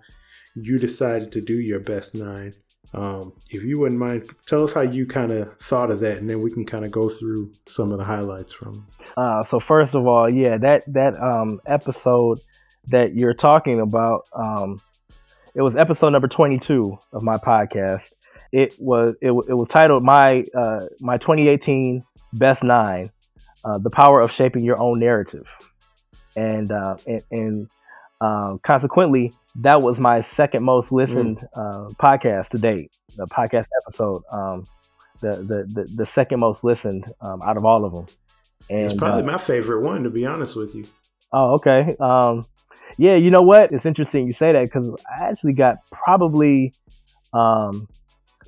[0.54, 2.54] you decided to do your best nine.
[2.94, 6.28] Um, if you wouldn't mind, tell us how you kind of thought of that, and
[6.28, 8.86] then we can kind of go through some of the highlights from.
[9.16, 12.40] Uh, so first of all, yeah, that that um, episode
[12.88, 14.80] that you're talking about, um,
[15.54, 18.10] it was episode number 22 of my podcast.
[18.52, 23.10] It was it, it was titled my uh, my 2018 best nine,
[23.64, 25.46] uh, the power of shaping your own narrative,
[26.34, 27.68] and uh, and, and
[28.20, 32.92] uh, consequently, that was my second most listened uh, podcast to date.
[33.16, 34.66] The podcast episode, um,
[35.20, 38.06] the, the the the second most listened um, out of all of them.
[38.70, 40.86] And, It's probably uh, my favorite one, to be honest with you.
[41.32, 41.96] Oh, okay.
[41.98, 42.46] Um,
[42.96, 43.72] yeah, you know what?
[43.72, 46.74] It's interesting you say that because I actually got probably,
[47.32, 47.88] um,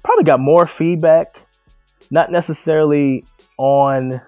[0.04, 1.36] probably got more feedback,
[2.10, 3.24] not necessarily
[3.58, 4.20] on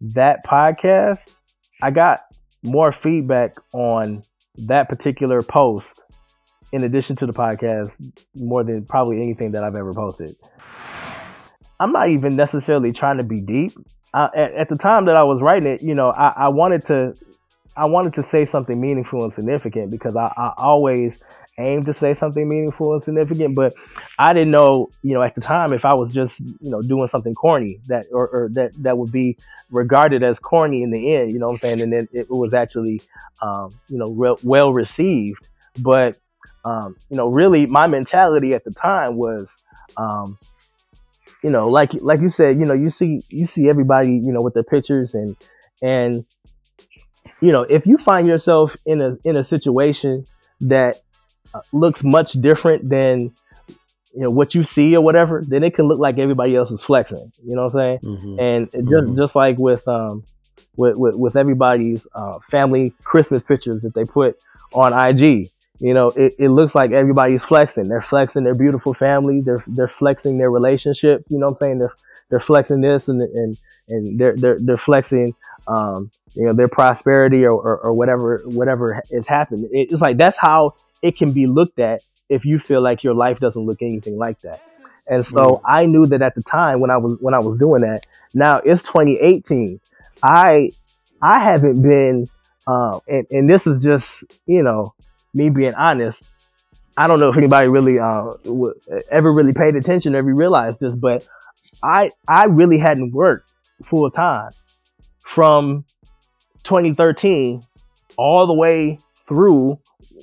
[0.00, 1.20] that podcast.
[1.80, 2.20] I got
[2.62, 4.22] more feedback on
[4.58, 5.86] that particular post,
[6.72, 7.92] in addition to the podcast,
[8.34, 10.36] more than probably anything that I've ever posted.
[11.78, 13.72] I'm not even necessarily trying to be deep.
[14.14, 16.86] I, at, at the time that I was writing it, you know, I, I wanted
[16.86, 17.14] to
[17.76, 21.16] I wanted to say something meaningful and significant because I, I always
[21.58, 23.74] aim to say something meaningful and significant, but
[24.18, 27.08] I didn't know, you know, at the time if I was just, you know, doing
[27.08, 29.38] something corny that or, or that that would be
[29.70, 31.80] regarded as corny in the end, you know what I'm saying?
[31.80, 33.02] And then it was actually,
[33.40, 35.46] um, you know, re- well received.
[35.78, 36.18] But,
[36.64, 39.48] um, you know, really my mentality at the time was,
[39.96, 40.38] um,
[41.42, 44.42] you know, like like you said, you know, you see you see everybody, you know,
[44.42, 45.36] with their pictures and
[45.80, 46.24] and
[47.40, 50.26] you know, if you find yourself in a in a situation
[50.62, 51.00] that
[51.52, 53.32] uh, looks much different than
[54.14, 56.82] you know what you see or whatever, then it can look like everybody else is
[56.82, 57.32] flexing.
[57.44, 57.98] You know what I'm saying?
[58.04, 58.40] Mm-hmm.
[58.40, 59.16] And just Mhm.
[59.16, 60.24] just like with um
[60.76, 64.36] with with, with everybody's uh, family Christmas pictures that they put
[64.72, 67.88] on IG, you know, it, it looks like everybody's flexing.
[67.88, 69.40] They're flexing their beautiful family.
[69.40, 71.24] They're they're flexing their relationships.
[71.30, 71.78] You know what I'm saying?
[71.78, 71.92] They're
[72.30, 73.56] they're flexing this and and
[73.88, 75.34] and they're they're they're flexing
[75.66, 79.64] um you know their prosperity or, or, or whatever whatever has happened.
[79.72, 83.14] It- It's like that's how it can be looked at if you feel like your
[83.14, 84.62] life doesn't look anything like that.
[85.06, 85.60] And so Mm.
[85.64, 88.06] I knew that at the time when I was when I was doing that.
[88.34, 89.80] Now it's 2018.
[90.22, 90.70] I
[91.20, 92.28] I haven't been
[92.66, 94.94] uh, and, and this is just you know
[95.34, 96.22] me being honest.
[96.96, 98.34] I don't know if anybody really uh,
[99.10, 101.26] ever really paid attention, ever realized this, but
[101.82, 103.48] I I really hadn't worked
[103.88, 104.50] full time
[105.34, 105.84] from
[106.64, 107.64] 2013
[108.16, 109.78] all the way through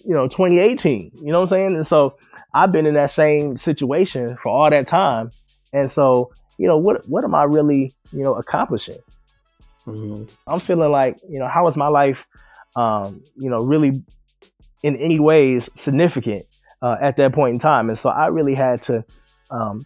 [0.05, 2.15] you know 2018 you know what i'm saying and so
[2.53, 5.31] i've been in that same situation for all that time
[5.73, 8.97] and so you know what what am i really you know accomplishing
[9.87, 10.25] Mm-hmm.
[10.45, 12.19] i'm feeling like you know how is my life
[12.75, 14.03] um you know really
[14.83, 16.45] in any ways significant
[16.81, 19.03] uh, at that point in time and so i really had to
[19.51, 19.85] um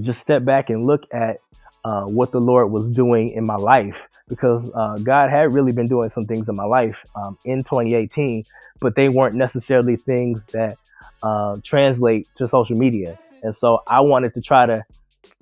[0.00, 1.38] just step back and look at
[1.84, 3.96] uh, what the lord was doing in my life
[4.28, 8.44] because uh, God had really been doing some things in my life um, in 2018,
[8.80, 10.76] but they weren't necessarily things that
[11.22, 13.18] uh, translate to social media.
[13.42, 14.84] And so I wanted to try to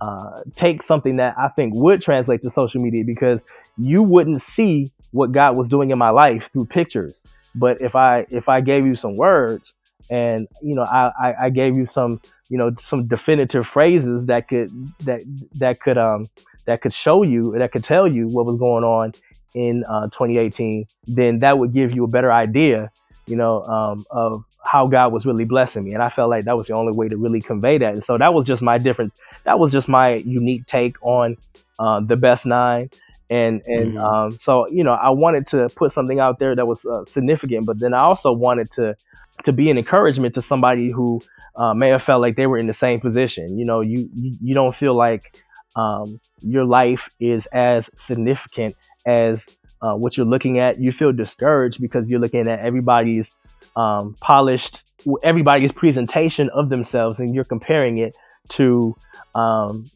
[0.01, 3.41] uh, take something that I think would translate to social media because
[3.79, 7.15] you wouldn't see what God was doing in my life through pictures.
[7.55, 9.65] But if I if I gave you some words
[10.11, 14.49] and you know I, I, I gave you some you know some definitive phrases that
[14.49, 15.21] could that
[15.57, 16.29] that could um
[16.67, 19.13] that could show you, that could tell you what was going on
[19.55, 22.91] in uh, 2018, then that would give you a better idea,
[23.27, 25.93] you know, um, of how God was really blessing me.
[25.93, 27.95] And I felt like that was the only way to really convey that.
[27.95, 29.13] And so that was just my different,
[29.45, 31.37] that was just my unique take on
[31.79, 32.91] uh, the best nine.
[33.31, 33.99] And and mm-hmm.
[33.99, 37.67] um, so you know I wanted to put something out there that was uh, significant,
[37.67, 38.97] but then I also wanted to
[39.45, 41.21] to be an encouragement to somebody who
[41.57, 43.59] uh, may have felt like they were in the same position.
[43.59, 45.43] You know, you you, you don't feel like
[45.77, 49.47] um, your life is as significant as
[49.81, 50.79] uh, what you're looking at.
[50.79, 53.33] You feel discouraged because you're looking at everybody's
[53.77, 54.81] um, polished,
[55.23, 58.15] everybody's presentation of themselves, and you're comparing it
[58.51, 58.97] to
[59.35, 59.91] um,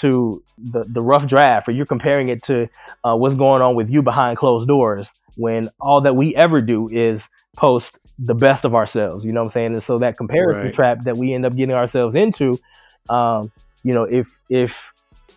[0.00, 2.68] to the the rough draft, or you're comparing it to
[3.04, 5.06] uh, what's going on with you behind closed doors.
[5.34, 7.26] When all that we ever do is
[7.56, 9.72] post the best of ourselves, you know what I'm saying?
[9.72, 10.74] And so that comparison right.
[10.74, 12.58] trap that we end up getting ourselves into,
[13.08, 13.50] um,
[13.82, 14.70] you know, if if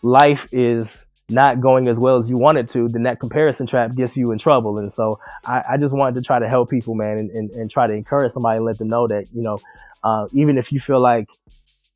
[0.01, 0.85] life is
[1.29, 4.31] not going as well as you want it to, then that comparison trap gets you
[4.31, 4.77] in trouble.
[4.77, 7.71] And so I, I just wanted to try to help people, man, and, and, and,
[7.71, 9.57] try to encourage somebody and let them know that, you know,
[10.03, 11.27] uh, even if you feel like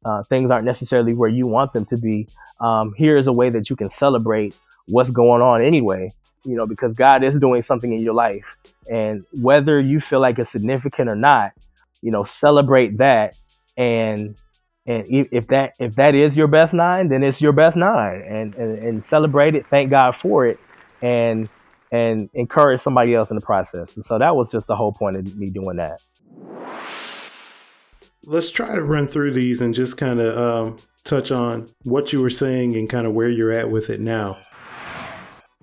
[0.05, 2.27] uh, things aren't necessarily where you want them to be,
[2.59, 4.55] um, here is a way that you can celebrate
[4.87, 8.45] what's going on anyway, you know, because God is doing something in your life.
[8.89, 11.51] And whether you feel like it's significant or not,
[12.01, 13.35] you know, celebrate that
[13.77, 14.35] and
[14.85, 18.55] and if that if that is your best nine, then it's your best nine, and
[18.55, 19.67] and, and celebrate it.
[19.69, 20.59] Thank God for it,
[21.01, 21.47] and
[21.91, 23.95] and encourage somebody else in the process.
[23.95, 26.01] And so that was just the whole point of me doing that.
[28.30, 32.21] Let's try to run through these and just kind of um, touch on what you
[32.21, 34.38] were saying and kind of where you're at with it now.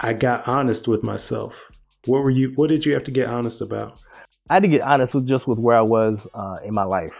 [0.01, 1.71] I got honest with myself.
[2.07, 2.51] What were you?
[2.57, 4.01] What did you have to get honest about?
[4.51, 7.14] I had to get honest with just with where I was uh, in my life.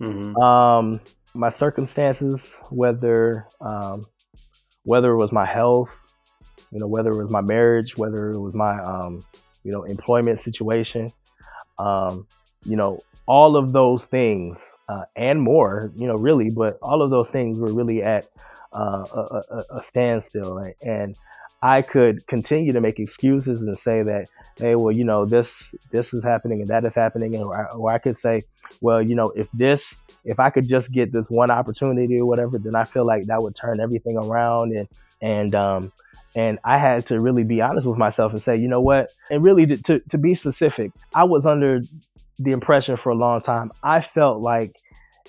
[0.00, 0.36] Mm-hmm.
[0.36, 1.00] Um,
[1.34, 4.06] my circumstances, whether um,
[4.84, 5.90] whether it was my health,
[6.70, 9.24] you know, whether it was my marriage, whether it was my um,
[9.64, 11.12] you know employment situation,
[11.80, 12.28] um,
[12.62, 14.58] you know, all of those things
[14.88, 18.26] uh, and more, you know, really, but all of those things were really at
[18.72, 21.14] uh, a, a, a, standstill, and
[21.62, 25.50] I could continue to make excuses and say that, hey, well, you know, this
[25.90, 28.44] this is happening and that is happening, and or, or I could say,
[28.80, 32.58] well, you know, if this, if I could just get this one opportunity or whatever,
[32.58, 34.88] then I feel like that would turn everything around, and
[35.20, 35.92] and um,
[36.34, 39.42] and I had to really be honest with myself and say, you know what, and
[39.42, 41.82] really to to, to be specific, I was under
[42.38, 43.72] the impression for a long time.
[43.82, 44.76] I felt like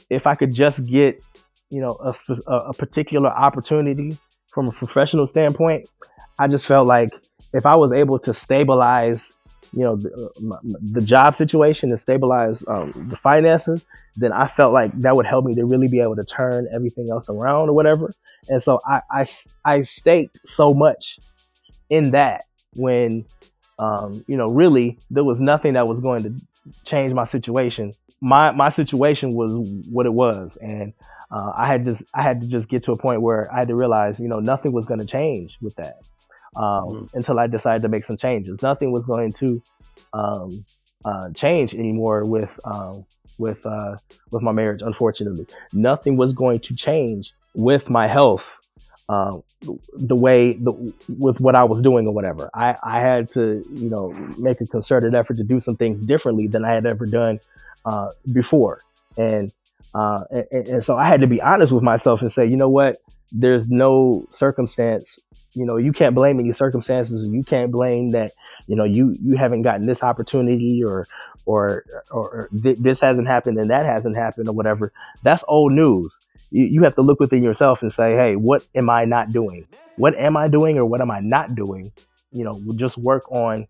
[0.09, 1.21] if I could just get,
[1.69, 2.13] you know, a,
[2.47, 4.17] a particular opportunity
[4.53, 5.89] from a professional standpoint,
[6.37, 7.09] I just felt like
[7.53, 9.33] if I was able to stabilize,
[9.73, 10.31] you know, the,
[10.93, 13.83] the job situation and stabilize um, the finances,
[14.15, 17.09] then I felt like that would help me to really be able to turn everything
[17.11, 18.13] else around or whatever.
[18.47, 19.25] And so I, I,
[19.65, 21.19] I staked so much
[21.89, 22.45] in that
[22.75, 23.25] when,
[23.77, 26.33] um, you know, really there was nothing that was going to
[26.85, 27.93] change my situation.
[28.21, 29.51] My, my situation was
[29.89, 30.57] what it was.
[30.61, 30.93] And,
[31.31, 33.67] uh, I had just, I had to just get to a point where I had
[33.67, 35.99] to realize, you know, nothing was going to change with that
[36.55, 37.17] um, mm-hmm.
[37.17, 38.61] until I decided to make some changes.
[38.61, 39.61] Nothing was going to
[40.13, 40.65] um,
[41.05, 43.05] uh, change anymore with um,
[43.37, 43.97] with uh,
[44.31, 44.81] with my marriage.
[44.81, 48.45] Unfortunately, nothing was going to change with my health.
[49.09, 49.39] Uh,
[49.93, 50.71] the way the,
[51.17, 54.67] with what I was doing or whatever, I, I had to you know make a
[54.67, 57.39] concerted effort to do some things differently than I had ever done
[57.85, 58.81] uh, before,
[59.17, 59.51] and,
[59.95, 62.69] uh, and and so I had to be honest with myself and say, you know
[62.69, 63.01] what,
[63.31, 65.19] there's no circumstance
[65.53, 67.27] you know you can't blame any circumstances.
[67.27, 68.33] You can't blame that
[68.67, 71.07] you know you you haven't gotten this opportunity or
[71.45, 74.91] or or th- this hasn't happened and that hasn't happened or whatever.
[75.23, 76.19] That's old news
[76.51, 79.65] you, you have to look within yourself and say hey what am i not doing?
[79.97, 81.91] What am i doing or what am i not doing?
[82.31, 83.67] You know just work on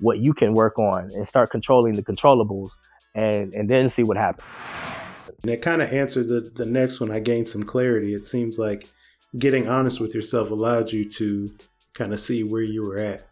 [0.00, 2.70] what you can work on and start controlling the controllables
[3.14, 4.46] and and then see what happens.
[5.42, 7.10] And it kind of answered the the next one.
[7.10, 8.14] I gained some clarity.
[8.14, 8.88] It seems like
[9.38, 11.50] getting honest with yourself allowed you to
[11.94, 13.28] kind of see where you were at.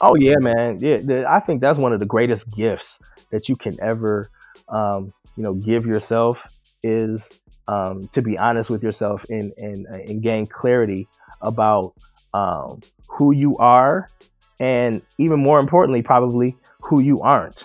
[0.00, 0.78] Oh yeah, man.
[0.80, 2.86] Yeah, I think that's one of the greatest gifts
[3.30, 4.30] that you can ever,
[4.68, 6.38] um, you know, give yourself
[6.82, 7.20] is
[7.68, 11.06] um, to be honest with yourself and and and gain clarity
[11.40, 11.94] about
[12.34, 14.10] um, who you are,
[14.58, 17.62] and even more importantly, probably who you aren't.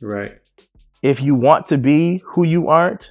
[0.00, 0.36] Right.
[1.02, 3.02] If you want to be who you aren't,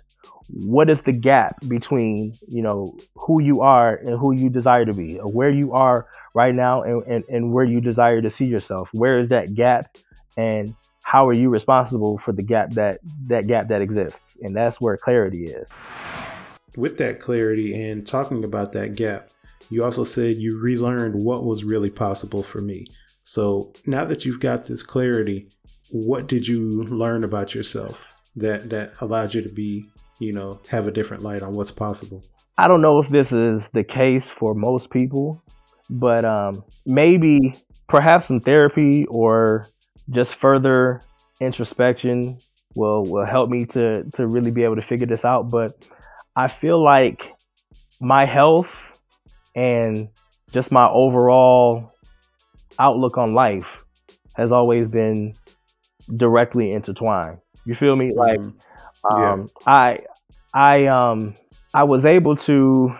[0.52, 4.94] what is the gap between you know who you are and who you desire to
[4.94, 8.46] be or where you are right now and, and, and where you desire to see
[8.46, 9.96] yourself where is that gap
[10.38, 14.80] and how are you responsible for the gap that that gap that exists and that's
[14.80, 15.68] where clarity is
[16.76, 19.30] with that clarity and talking about that gap
[19.70, 22.86] you also said you relearned what was really possible for me
[23.24, 25.50] so now that you've got this clarity
[25.92, 30.86] what did you learn about yourself that that allowed you to be you know, have
[30.86, 32.24] a different light on what's possible.
[32.58, 35.42] I don't know if this is the case for most people.
[35.92, 37.56] but um, maybe
[37.88, 39.68] perhaps some therapy or
[40.12, 41.02] just further
[41.40, 42.38] introspection
[42.76, 45.50] will will help me to to really be able to figure this out.
[45.50, 45.74] But
[46.36, 47.28] I feel like
[48.00, 48.68] my health
[49.56, 50.10] and
[50.52, 51.92] just my overall
[52.78, 53.68] outlook on life
[54.34, 55.36] has always been
[56.16, 57.40] directly intertwined.
[57.66, 58.14] You feel me?
[58.16, 59.20] Like Mm-hmm.
[59.22, 59.34] Yeah.
[59.34, 60.00] um, I
[60.54, 61.36] I um
[61.74, 62.96] I was able to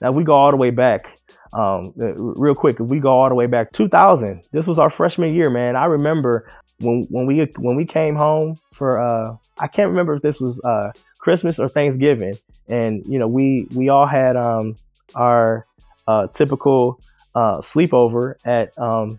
[0.00, 1.06] now we go all the way back.
[1.52, 5.34] Um, real quick, if we go all the way back 2000, this was our freshman
[5.34, 5.74] year, man.
[5.74, 10.22] I remember when when we when we came home for uh I can't remember if
[10.22, 14.76] this was uh Christmas or Thanksgiving, and you know we we all had um
[15.14, 15.66] our
[16.06, 17.00] uh typical
[17.34, 19.18] uh sleepover at um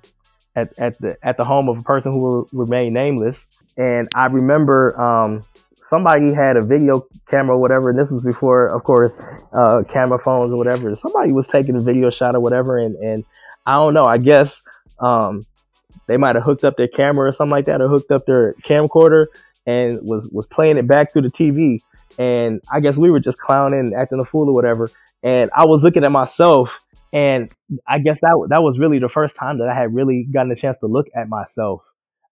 [0.56, 3.38] at at the at the home of a person who will remain nameless,
[3.78, 5.46] and I remember um
[5.90, 9.12] somebody had a video camera or whatever, and this was before, of course,
[9.54, 10.94] uh, camera phones or whatever.
[10.96, 13.24] Somebody was taking a video shot or whatever, and and
[13.66, 14.06] I don't know.
[14.06, 14.64] I guess
[15.00, 15.46] um,
[16.08, 18.54] they might have hooked up their camera or something like that, or hooked up their
[18.66, 19.26] camcorder
[19.66, 21.80] and was was playing it back through the TV.
[22.18, 24.90] And I guess we were just clowning acting a fool or whatever.
[25.24, 26.72] And I was looking at myself,
[27.12, 27.52] and
[27.88, 30.56] I guess that that was really the first time that I had really gotten a
[30.56, 31.82] chance to look at myself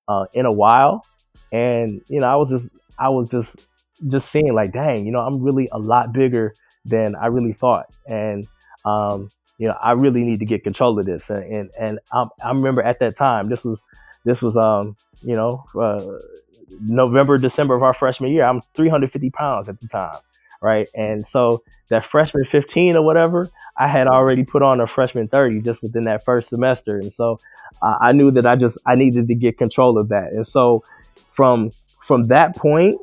[0.07, 1.05] uh, in a while.
[1.51, 3.66] And you know, I was just I was just
[4.07, 6.53] just seeing like, dang, you know, I'm really a lot bigger
[6.86, 8.47] than I really thought, and
[8.86, 11.30] um, you know, I really need to get control of this.
[11.30, 13.82] And and, and I, I remember at that time, this was
[14.24, 16.20] this was um, you know, uh,
[16.82, 18.43] November December of our freshman year.
[18.43, 20.20] I'm 350 pounds at the time,
[20.62, 20.88] right?
[20.93, 25.62] And so that freshman 15 or whatever, I had already put on a freshman 30
[25.62, 27.39] just within that first semester, and so
[27.82, 30.84] uh, I knew that I just I needed to get control of that, and so
[31.34, 32.99] from from that point,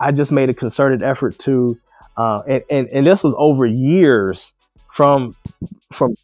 [0.00, 1.78] I just made a concerted effort to,
[2.16, 4.52] uh, and, and and this was over years
[4.96, 5.36] from
[5.92, 6.14] from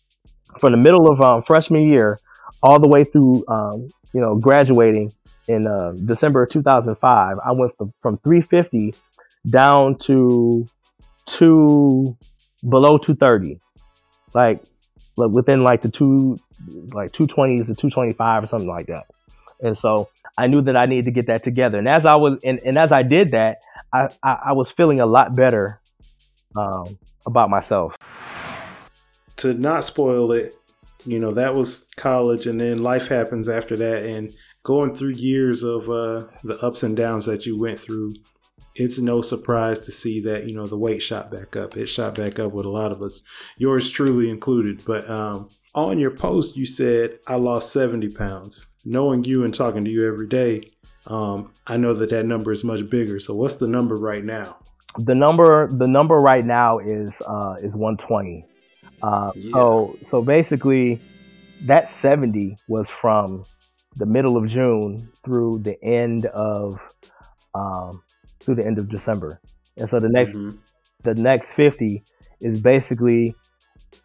[0.59, 2.19] from the middle of um, freshman year
[2.63, 5.13] all the way through um, you know graduating
[5.49, 7.39] in uh, December of 2005.
[7.45, 8.95] I went from, from 350
[9.49, 10.69] down to
[11.27, 12.17] two
[12.69, 13.61] below 230,
[14.35, 14.63] like
[15.17, 16.39] like within like the two
[16.93, 19.07] like 220s to 225 or something like that.
[19.61, 20.09] And so
[20.39, 21.79] I knew that I needed to get that together.
[21.79, 23.59] And as I was, and, and as I did that,
[23.93, 25.81] I, I, I was feeling a lot better
[26.57, 27.97] um, about myself.
[29.43, 30.57] To not spoil it,
[31.05, 34.33] you know, that was college and then life happens after that and
[34.63, 38.15] going through years of uh, the ups and downs that you went through,
[38.75, 41.77] it's no surprise to see that, you know, the weight shot back up.
[41.77, 43.23] It shot back up with a lot of us,
[43.59, 44.85] yours truly included.
[44.85, 48.67] But um, on your post, you said, I lost 70 pounds.
[48.85, 50.73] Knowing you and talking to you every day,
[51.07, 53.21] um, I know that that number is much bigger.
[53.21, 54.57] So what's the number right now?
[54.97, 58.45] The number, the number right now is uh, is 120.
[59.03, 59.51] Uh, Yeah.
[59.53, 61.01] So so basically,
[61.65, 63.45] that 70 was from
[63.97, 66.79] the middle of June through the end of
[67.55, 68.03] um,
[68.41, 69.41] through the end of December,
[69.77, 70.59] and so the next Mhm.
[71.05, 72.03] the next 50
[72.41, 73.35] is basically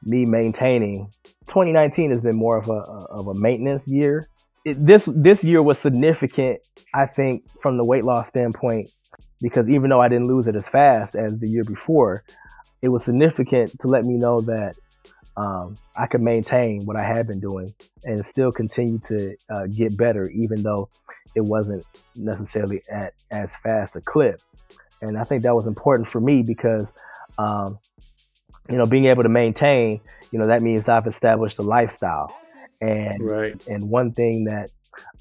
[0.04, 1.12] me maintaining
[1.48, 4.28] 2019 has been more of a of a maintenance year
[4.66, 6.60] it, this this year was significant
[6.94, 8.90] i think from the weight loss standpoint
[9.42, 12.22] because even though i didn't lose it as fast as the year before
[12.82, 14.76] it was significant to let me know that
[15.38, 17.74] um, i could maintain what i had been doing
[18.04, 20.90] and still continue to uh, get better even though
[21.36, 21.86] it wasn't
[22.16, 24.42] necessarily at as fast a clip
[25.02, 26.88] and I think that was important for me because,
[27.38, 27.80] um,
[28.70, 32.36] you know, being able to maintain, you know, that means I've established a lifestyle,
[32.82, 33.56] and Right.
[33.68, 34.72] and one thing that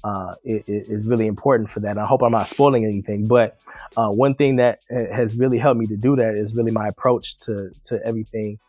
[0.03, 1.91] uh, i- i- is really important for that.
[1.91, 3.57] And I hope I'm not spoiling anything, but
[3.95, 7.27] uh, one thing that has really helped me to do that is really my approach
[7.45, 8.59] to to everything,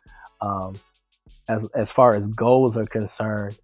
[0.41, 0.81] um,
[1.49, 3.59] as as far as goals are concerned.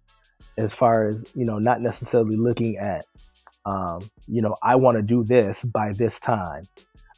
[0.57, 3.05] As far as you know, not necessarily looking at,
[3.65, 6.67] um, you know, I want to do this by this time.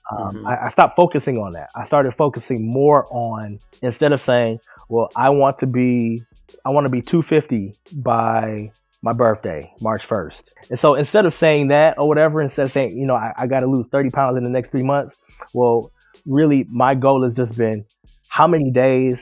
[0.09, 0.47] Um, Mhm.
[0.47, 1.69] I, I stopped focusing on that.
[1.75, 4.59] I started focusing more on instead of saying,
[4.89, 6.23] "Well, I want to be,
[6.65, 8.71] I want to be 250 by
[9.03, 10.41] my birthday, March 1st."
[10.71, 13.47] And so instead of saying that or whatever, instead of saying, you know, I, I
[13.47, 15.15] got to lose 30 pounds in the next three months,
[15.53, 15.91] well,
[16.25, 17.85] really, my goal has just been,
[18.29, 19.19] how many days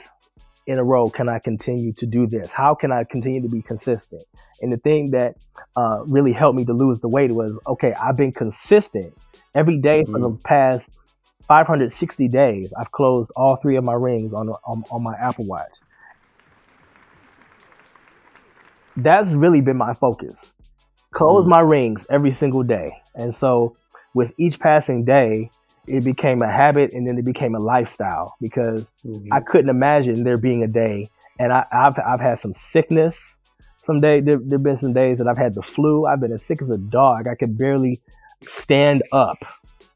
[0.67, 2.49] in a row can I continue to do this?
[2.49, 4.23] How can I continue to be consistent?
[4.61, 5.35] And the thing that
[5.75, 9.13] uh, really helped me to lose the weight was, okay, I've been consistent
[9.53, 10.89] every day for the past
[11.47, 12.71] 560 days.
[12.79, 15.69] I've closed all three of my rings on on, on my Apple Watch.
[18.95, 20.35] That's really been my focus.
[21.13, 21.49] Close Mm.
[21.49, 22.93] my rings every single day.
[23.13, 23.77] And so
[24.13, 25.51] with each passing day,
[25.87, 29.27] it became a habit and then it became a lifestyle because Mhm.
[29.31, 31.09] I couldn't imagine there being a day
[31.39, 33.17] and I, have I've had some sickness.
[33.85, 36.05] Some day there have been some days that I've had the flu.
[36.05, 37.27] I've been as sick as a dog.
[37.27, 38.01] I could barely
[38.49, 39.37] stand up.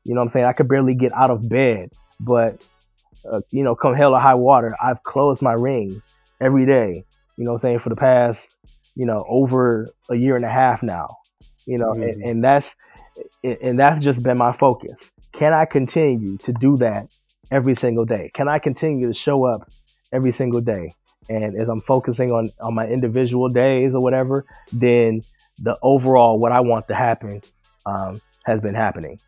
[0.04, 0.46] You know what I'm saying?
[0.46, 1.92] I could barely get out of bed.
[2.20, 2.62] But
[3.30, 6.02] uh, you know, come hell or high water, I've closed my ring
[6.40, 7.06] every day.
[7.38, 7.80] You know what I'm saying?
[7.80, 8.46] For the past,
[8.96, 11.18] you know, over a year and a half now.
[11.66, 12.04] You know, mm-hmm.
[12.04, 12.76] and, and that's
[13.44, 14.98] and that's just been my focus.
[15.34, 17.08] Can I continue to do that
[17.52, 18.32] every single day?
[18.34, 19.70] Can I continue to show up
[20.12, 20.96] every single day?
[21.30, 25.24] And as I'm focusing on on my individual days or whatever, then
[25.60, 27.42] the overall what I want to happen
[27.86, 29.20] um, has been happening.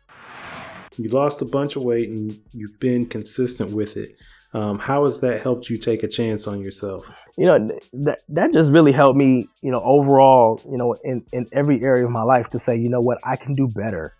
[0.98, 4.16] You lost a bunch of weight and you've been consistent with it.
[4.52, 7.06] Um, how has that helped you take a chance on yourself?
[7.38, 11.46] You know, that that just really helped me, you know, overall, you know, in, in
[11.52, 14.14] every area of my life to say, you know what, I can do better.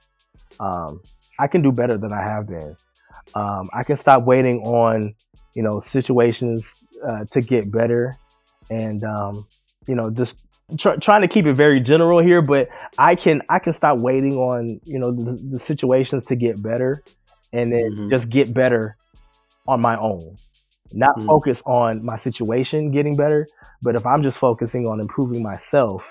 [0.59, 1.03] Um,
[1.39, 2.77] I can do better than I have been.
[3.35, 5.15] Um, I can stop waiting on,
[5.55, 6.63] you know, situations
[7.07, 8.17] uh, to get better,
[8.71, 9.47] and um,
[9.87, 10.35] you know, just
[10.79, 12.43] tr- trying to keep it very general here.
[12.43, 12.69] But
[12.99, 17.03] I can I can stop waiting on you know the, the situations to get better,
[17.53, 18.11] and then mm-hmm.
[18.11, 18.97] just get better
[19.67, 20.37] on my own.
[20.93, 21.27] Not mm-hmm.
[21.27, 23.47] focus on my situation getting better,
[23.81, 26.03] but if I'm just focusing on improving myself,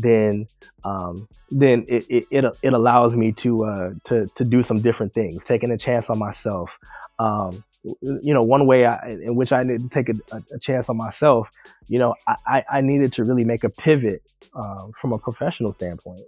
[0.00, 0.48] then
[0.84, 5.14] um, then it, it, it, it allows me to uh, to to do some different
[5.14, 6.70] things, taking a chance on myself.
[7.18, 10.88] Um, you know, one way I, in which I needed to take a, a chance
[10.88, 11.48] on myself,
[11.88, 14.22] you know, I, I needed to really make a pivot
[14.54, 16.22] um, from a professional standpoint.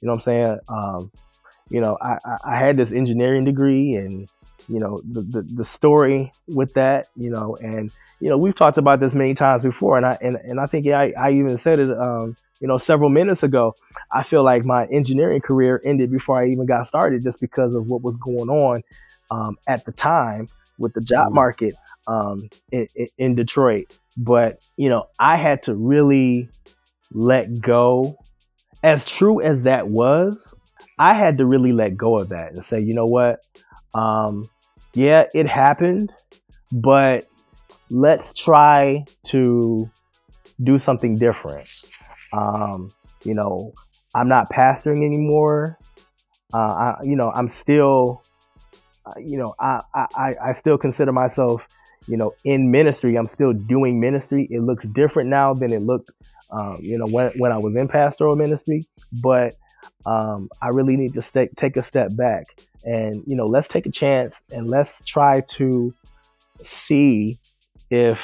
[0.00, 0.58] You know what I'm saying?
[0.68, 1.10] Um,
[1.70, 4.28] you know, I, I had this engineering degree and,
[4.68, 8.78] you know, the, the, the, story with that, you know, and, you know, we've talked
[8.78, 9.96] about this many times before.
[9.96, 13.10] And I, and, and I think I, I even said it, um, you know, several
[13.10, 13.74] minutes ago.
[14.10, 17.86] I feel like my engineering career ended before I even got started just because of
[17.86, 18.82] what was going on
[19.30, 20.48] um, at the time
[20.78, 21.34] with the job mm-hmm.
[21.34, 21.74] market
[22.06, 23.96] um, in, in Detroit.
[24.16, 26.48] But you know, I had to really
[27.12, 28.16] let go.
[28.82, 30.36] As true as that was,
[30.98, 33.40] I had to really let go of that and say, you know what?
[33.92, 34.48] Um,
[34.94, 36.12] yeah, it happened,
[36.70, 37.28] but
[37.90, 39.90] let's try to
[40.62, 41.66] do something different.
[42.32, 42.92] Um,
[43.24, 43.72] you know,
[44.14, 45.78] I'm not pastoring anymore.
[46.52, 48.22] Uh, I, you know, I'm still
[49.16, 51.62] you know, I, I, I still consider myself,
[52.06, 53.16] you know, in ministry.
[53.16, 54.48] I'm still doing ministry.
[54.50, 56.10] It looks different now than it looked,
[56.50, 58.86] um, you know, when, when I was in pastoral ministry.
[59.12, 59.56] But
[60.04, 62.46] um, I really need to stay, take a step back
[62.84, 65.94] and, you know, let's take a chance and let's try to
[66.62, 67.38] see
[67.90, 68.18] if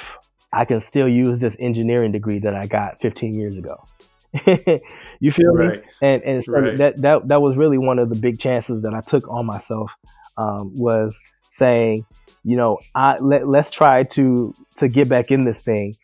[0.54, 3.86] I can still use this engineering degree that I got 15 years ago.
[5.20, 5.82] you feel right.
[5.82, 5.90] me?
[6.02, 6.78] And and so right.
[6.78, 9.92] that that that was really one of the big chances that I took on myself
[10.36, 11.16] um, was
[11.52, 12.04] saying,
[12.42, 15.96] you know, I, let, let's try to to get back in this thing.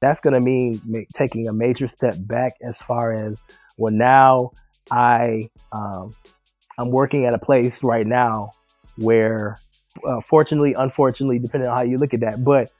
[0.00, 3.36] That's going to mean taking a major step back as far as
[3.76, 3.92] well.
[3.92, 4.52] Now
[4.90, 6.14] I um,
[6.78, 8.52] I'm working at a place right now
[8.96, 9.58] where,
[10.06, 12.70] uh, fortunately, unfortunately, depending on how you look at that, but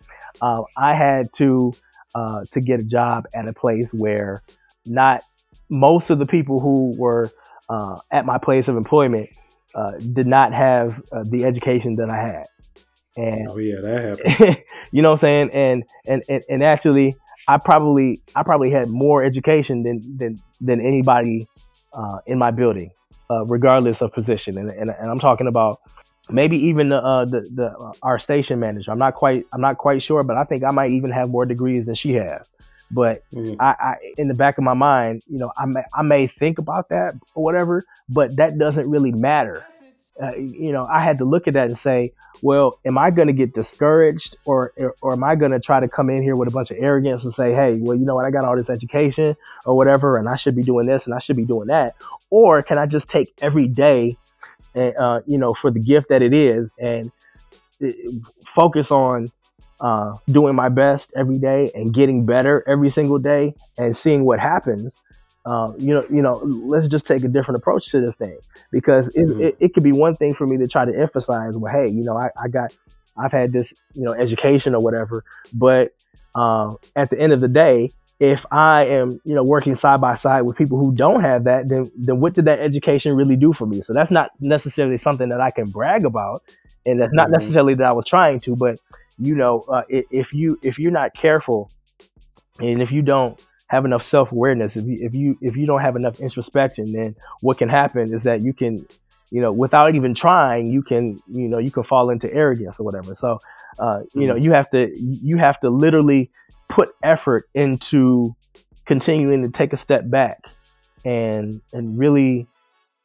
[0.41, 1.75] uh, I had to
[2.15, 4.43] uh, to get a job at a place where
[4.87, 5.23] not
[5.69, 7.31] most of the people who were
[7.69, 9.29] uh, at my place of employment
[9.75, 12.47] uh, did not have uh, the education that I had.
[13.17, 14.65] And oh yeah, that happened.
[14.93, 15.51] you know what I'm saying?
[15.53, 17.17] And, and and and actually,
[17.47, 21.49] I probably I probably had more education than than than anybody
[21.93, 22.91] uh, in my building,
[23.31, 24.57] uh, regardless of position.
[24.57, 25.81] And, and and I'm talking about
[26.31, 28.91] maybe even the uh, the, the uh, our station manager.
[28.91, 31.47] I'm not quite I'm not quite sure, but I think I might even have more
[31.47, 32.43] degrees than she has.
[32.91, 33.61] But mm-hmm.
[33.61, 36.59] I, I, in the back of my mind, you know, I may, I may think
[36.59, 39.65] about that or whatever, but that doesn't really matter.
[40.21, 42.13] Uh, you know, I had to look at that and say,
[42.43, 45.89] well, am I going to get discouraged or, or am I going to try to
[45.89, 48.25] come in here with a bunch of arrogance and say, hey, well, you know what,
[48.25, 51.19] I got all this education or whatever, and I should be doing this and I
[51.19, 51.95] should be doing that?
[52.31, 54.17] Or can I just take every day,
[54.79, 57.11] uh, you know, for the gift that it is and
[57.85, 57.89] uh,
[58.55, 59.31] focus on
[59.81, 64.41] uh, doing my best every day and getting better every single day and seeing what
[64.41, 64.95] happens.
[65.47, 68.37] Uh, you know, you know, let's just take a different approach to this thing
[68.71, 69.41] because it, mm-hmm.
[69.41, 72.05] it, it, could be one thing for me to try to emphasize, well, hey, you
[72.05, 72.75] know, I, I got,
[73.17, 75.95] I've had this, you know, education or whatever, but
[76.35, 80.15] uh, at the end of the day, if I am, you know, working side by
[80.15, 83.53] side with people who don't have that, then then what did that education really do
[83.53, 83.81] for me?
[83.81, 86.43] So that's not necessarily something that I can brag about,
[86.85, 87.35] and that's not mm-hmm.
[87.35, 88.79] necessarily that I was trying to, but
[89.19, 91.71] you know, uh, if you if you're not careful,
[92.59, 95.81] and if you don't have enough self awareness, if you if you if you don't
[95.81, 98.87] have enough introspection, then what can happen is that you can,
[99.31, 102.85] you know, without even trying, you can you know you can fall into arrogance or
[102.85, 103.17] whatever.
[103.21, 103.41] So
[103.79, 104.45] Uh, you know, mm-hmm.
[104.45, 106.31] you have to you have to literally
[106.69, 108.35] put effort into
[108.87, 110.41] continuing to take a step back
[111.05, 112.47] and and really,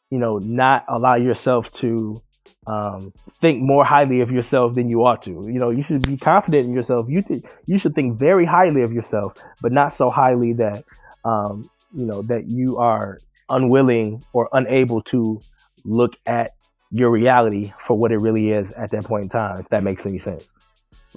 [0.09, 2.21] you know, not allow yourself to
[2.67, 5.31] um, think more highly of yourself than you ought to.
[5.31, 7.07] You know, you should be confident in yourself.
[7.09, 10.85] You th- you should think very highly of yourself, but not so highly that
[11.25, 15.41] um, you know that you are unwilling or unable to
[15.83, 16.55] look at
[16.91, 19.59] your reality for what it really is at that point in time.
[19.59, 20.47] If that makes any sense.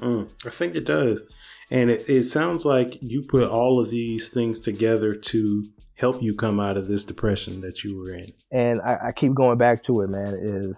[0.01, 1.25] Mm, I think it does,
[1.71, 6.35] and it, it sounds like you put all of these things together to help you
[6.35, 8.33] come out of this depression that you were in.
[8.53, 10.35] And I, I keep going back to it, man.
[10.41, 10.75] Is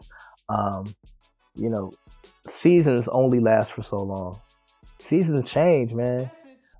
[0.48, 0.94] um,
[1.54, 1.92] you know,
[2.62, 4.40] seasons only last for so long.
[5.00, 6.30] Seasons change, man.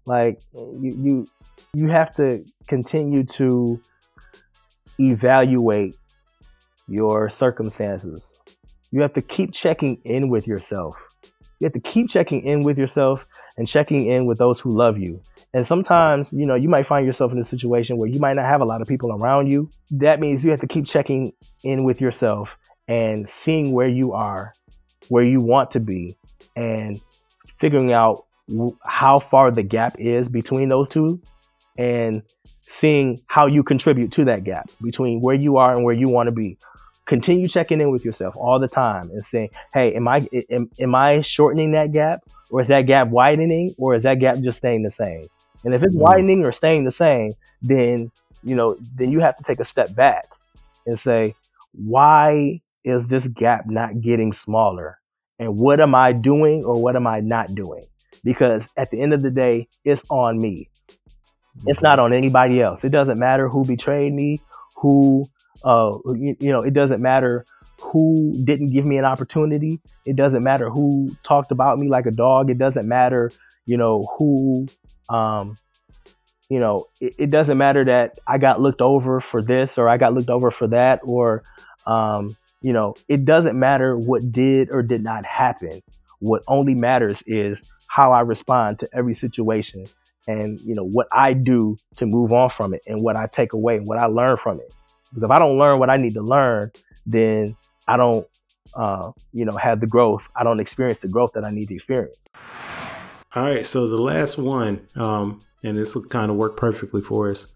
[0.07, 1.29] Like you you
[1.75, 3.81] you have to continue to
[4.99, 5.97] evaluate
[6.87, 8.23] your circumstances.
[8.91, 10.97] You have to keep checking in with yourself.
[11.61, 14.99] You have to keep checking in with yourself and checking in with those who love
[14.99, 15.21] you.
[15.53, 18.45] And sometimes, you know, you might find yourself in a situation where you might not
[18.45, 19.71] have a lot of people around you.
[19.91, 21.33] That means you have to keep checking
[21.65, 22.51] in with yourself
[22.87, 24.55] and seeing where you are,
[25.09, 26.17] where you want to be,
[26.55, 27.01] and
[27.61, 28.25] figuring out
[28.83, 31.21] how far the gap is between those two
[31.77, 32.23] and
[32.69, 36.29] seeing how you contribute to that gap between where you are and where you want
[36.29, 36.59] to be.
[37.09, 40.95] Continue checking in with yourself all the time and saying, "Hey, am I am, am
[40.95, 44.83] I shortening that gap or is that gap widening or is that gap just staying
[44.83, 45.29] the same?"
[45.65, 46.03] And if it's mm-hmm.
[46.03, 48.11] widening or staying the same, then
[48.45, 50.29] you know, then you have to take a step back
[50.87, 51.35] and say,
[51.73, 54.99] "Why is this gap not getting smaller?
[55.39, 57.87] And what am I doing or what am I not doing?
[58.25, 60.69] Because at the end of the day, it's on me.
[61.67, 62.81] It's not on anybody else.
[62.85, 64.41] It doesn't matter who betrayed me,
[64.77, 65.29] who,
[65.65, 67.45] uh, you, you know, it doesn't matter
[67.81, 69.81] who didn't give me an opportunity.
[70.05, 72.51] It doesn't matter who talked about me like a dog.
[72.51, 73.31] It doesn't matter,
[73.67, 74.67] you know, who,
[75.09, 75.59] um,
[76.49, 79.97] you know, it, it, doesn't matter that I got looked over for this or I
[79.97, 81.43] got looked over for that or,
[81.87, 85.83] um, you know, it doesn't matter what did or did not happen.
[86.21, 89.87] What only matters is how I respond to every situation
[90.27, 93.53] and, you know, what I do to move on from it and what I take
[93.53, 94.73] away and what I learn from it.
[95.11, 96.71] Because if I don't learn what I need to learn,
[97.07, 97.57] then
[97.87, 98.27] I don't,
[98.75, 100.23] uh, you know, have the growth.
[100.37, 102.17] I don't experience the growth that I need to experience.
[103.35, 103.65] All right.
[103.65, 107.47] So the last one, um, and this will kind of work perfectly for us.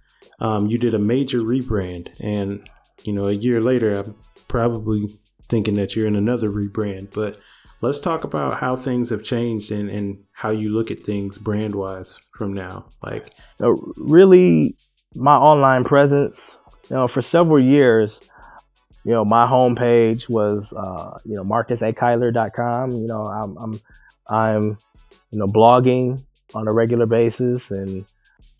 [0.40, 2.68] Um, you did a major rebrand, and
[3.05, 4.16] you know, a year later, I'm
[4.48, 7.12] probably thinking that you're in another rebrand.
[7.12, 7.38] But
[7.80, 11.74] let's talk about how things have changed and, and how you look at things brand
[11.74, 12.86] wise from now.
[13.03, 14.76] Like, really,
[15.14, 16.38] my online presence,
[16.93, 18.12] you know, for several years,
[19.05, 22.93] you know, my homepage was, uh, you know, marcusacylar.com.
[22.93, 23.80] You know, I'm, I'm,
[24.28, 24.78] I'm,
[25.30, 26.22] you know, blogging
[26.55, 28.05] on a regular basis and,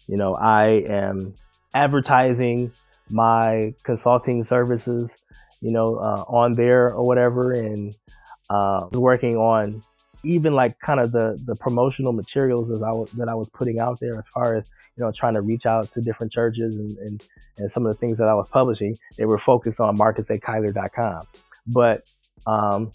[0.09, 1.35] you know, I am
[1.75, 2.73] advertising
[3.09, 5.11] my consulting services
[5.63, 7.95] you know, uh, on there or whatever, and
[8.51, 9.83] uh, working on
[10.25, 13.79] even like kind of the the promotional materials as I was that I was putting
[13.79, 14.65] out there as far as
[14.97, 17.23] you know trying to reach out to different churches and and,
[17.59, 18.99] and some of the things that I was publishing.
[19.17, 21.27] They were focused on marcusacylar.com,
[21.67, 22.05] but
[22.47, 22.93] um,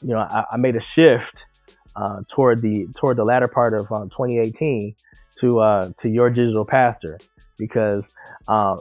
[0.00, 1.46] you know I, I made a shift
[1.96, 4.94] uh, toward the toward the latter part of um, 2018
[5.40, 7.18] to uh, to your digital pastor
[7.58, 8.10] because
[8.48, 8.76] uh,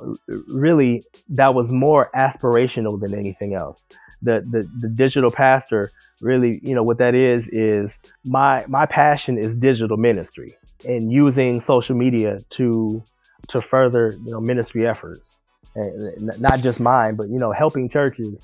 [0.47, 3.83] really that was more aspirational than anything else.
[4.21, 5.91] The, the the digital pastor
[6.21, 10.55] really, you know, what that is is my my passion is digital ministry
[10.87, 13.03] and using social media to
[13.49, 15.27] to further you know ministry efforts,
[15.75, 18.35] and not just mine, but you know helping churches,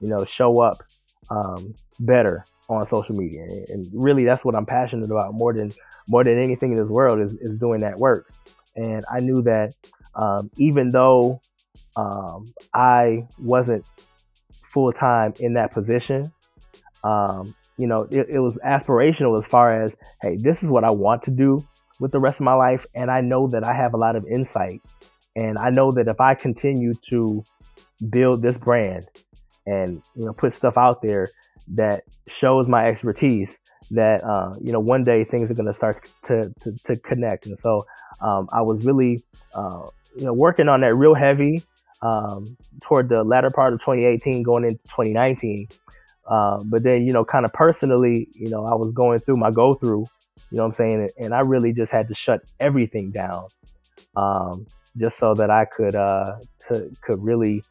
[0.00, 0.82] you know, show up
[1.30, 5.72] um, better on social media, and really that's what I'm passionate about more than
[6.06, 8.30] more than anything in this world is, is doing that work.
[8.76, 9.74] And I knew that
[10.14, 11.40] um, even though
[11.96, 13.84] um, I wasn't
[14.72, 16.32] full time in that position,
[17.04, 20.90] um, you know, it, it, was aspirational as far as, hey, this is what I
[20.90, 21.66] want to do
[21.98, 22.84] with the rest of my life.
[22.94, 24.80] And I know that I have a lot of insight.
[25.34, 27.42] And I know that if I continue to
[28.10, 29.06] build this brand
[29.66, 31.30] and, you know, put stuff out there
[31.74, 33.50] that shows my expertise,
[33.90, 36.52] that, uh, you know, one day things are going to start to,
[36.84, 37.46] to connect.
[37.46, 37.86] And so
[38.20, 41.62] um, I was really, uh, you know, working on that real heavy
[42.02, 45.68] um, toward the latter part of 2018, going into 2019.
[46.26, 49.50] Uh, but then, you know, kind of personally, you know, I was going through my
[49.50, 50.06] go through,
[50.50, 51.10] you know what I'm saying?
[51.18, 53.46] And I really just had to shut everything down
[54.16, 56.36] um, just so that I could, uh,
[56.68, 57.64] to, could really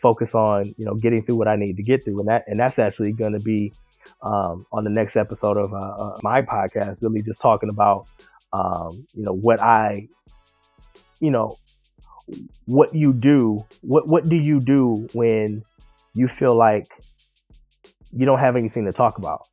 [0.00, 2.20] focus on, you know, getting through what I need to get through.
[2.20, 3.72] And that, and that's actually going to be
[4.22, 8.06] um, on the next episode of uh, uh, my podcast, really just talking about,
[8.52, 10.08] um, you know, what I,
[11.20, 11.56] you know,
[12.66, 13.64] what you do.
[13.82, 15.64] What what do you do when
[16.14, 16.86] you feel like
[18.12, 19.46] you don't have anything to talk about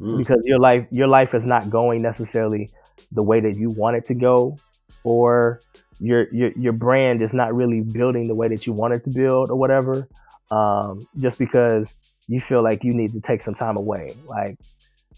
[0.00, 0.18] mm.
[0.18, 2.70] because your life your life is not going necessarily
[3.12, 4.58] the way that you want it to go,
[5.02, 5.60] or
[5.98, 9.10] your your your brand is not really building the way that you want it to
[9.10, 10.08] build, or whatever.
[10.50, 11.88] Um, just because
[12.28, 14.16] you feel like you need to take some time away.
[14.26, 14.58] Like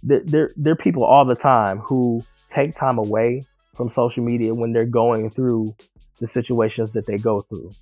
[0.03, 3.47] there, there, there are people all the time who take time away
[3.77, 5.75] from social media when they're going through
[6.21, 7.73] the situations that they go through.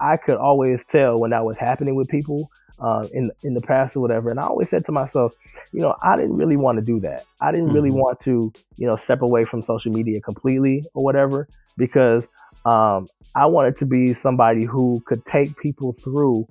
[0.00, 3.96] I could always tell when that was happening with people uh, in in the past
[3.96, 5.32] or whatever, and I always said to myself,
[5.72, 7.24] you know, I didn't really want to do that.
[7.40, 7.74] I didn't mm-hmm.
[7.74, 12.24] really want to, you know, step away from social media completely or whatever because
[12.64, 16.46] um, I wanted to be somebody who could take people through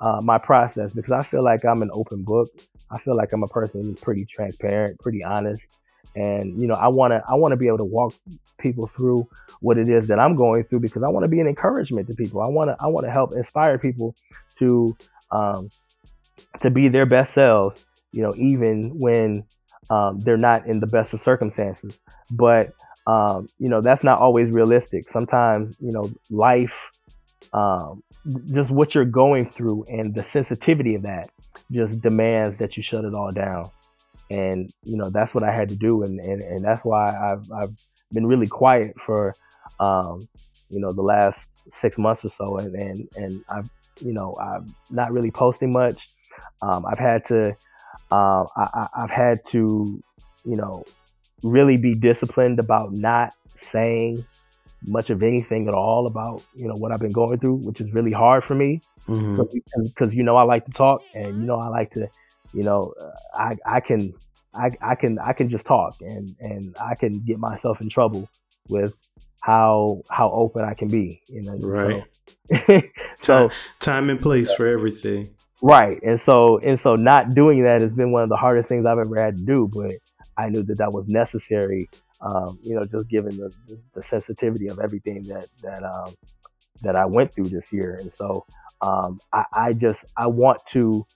[0.00, 2.48] uh, my process because I feel like I'm an open book.
[2.90, 5.62] I feel like I'm a person who's pretty transparent, pretty honest,
[6.14, 8.14] and you know I want to I want to be able to walk
[8.58, 9.28] people through
[9.60, 12.14] what it is that I'm going through because I want to be an encouragement to
[12.14, 12.40] people.
[12.40, 14.14] I want to I want to help inspire people
[14.58, 14.96] to
[15.30, 15.70] um,
[16.60, 17.84] to be their best selves.
[18.12, 19.44] You know, even when
[19.90, 21.98] um, they're not in the best of circumstances.
[22.30, 22.72] But
[23.06, 25.08] um, you know that's not always realistic.
[25.08, 26.74] Sometimes you know life
[27.52, 28.02] um,
[28.52, 31.30] just what you're going through and the sensitivity of that
[31.70, 33.70] just demands that you shut it all down.
[34.30, 36.02] And, you know, that's what I had to do.
[36.02, 37.74] And, and, and that's why I've, I've
[38.12, 39.34] been really quiet for,
[39.80, 40.28] um,
[40.68, 42.58] you know, the last six months or so.
[42.58, 43.68] And, and, and I've,
[44.00, 45.98] you know, I'm not really posting much.
[46.60, 47.56] Um, I've had to,
[48.10, 50.02] uh, I, I've had to,
[50.44, 50.84] you know,
[51.42, 54.24] really be disciplined about not saying
[54.86, 57.92] much of anything at all about you know what I've been going through, which is
[57.92, 60.10] really hard for me because mm-hmm.
[60.12, 62.08] you know I like to talk and you know I like to
[62.52, 64.14] you know uh, I I can
[64.54, 68.28] I, I can I can just talk and and I can get myself in trouble
[68.68, 68.94] with
[69.40, 72.04] how how open I can be you know right.
[73.16, 75.34] So, so time, time and place for everything.
[75.60, 78.86] Right and so and so not doing that has been one of the hardest things
[78.86, 79.92] I've ever had to do but
[80.36, 81.88] I knew that that was necessary
[82.20, 83.52] um, you know, just given the,
[83.94, 86.14] the, sensitivity of everything that that um,
[86.82, 88.44] that I went through this year, and so
[88.80, 91.06] um, I, I, just I want to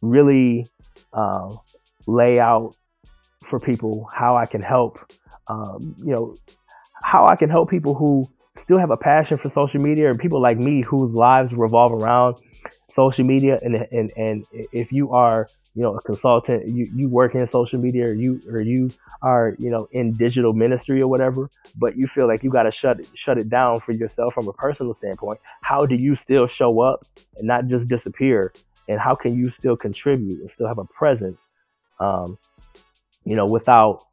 [0.00, 0.66] really
[1.12, 1.54] uh,
[2.06, 2.74] lay out
[3.48, 4.98] for people how I can help,
[5.46, 6.36] um, you know,
[7.02, 8.28] how I can help people who
[8.62, 12.36] still have a passion for social media and people like me whose lives revolve around
[12.92, 13.58] social media.
[13.62, 17.78] And and and if you are you know a consultant you you work in social
[17.78, 18.90] media or you or you
[19.22, 22.72] are you know in digital ministry or whatever but you feel like you got to
[22.72, 26.80] shut shut it down for yourself from a personal standpoint how do you still show
[26.80, 28.52] up and not just disappear
[28.88, 31.38] and how can you still contribute and still have a presence
[32.00, 32.38] um
[33.24, 34.06] you know without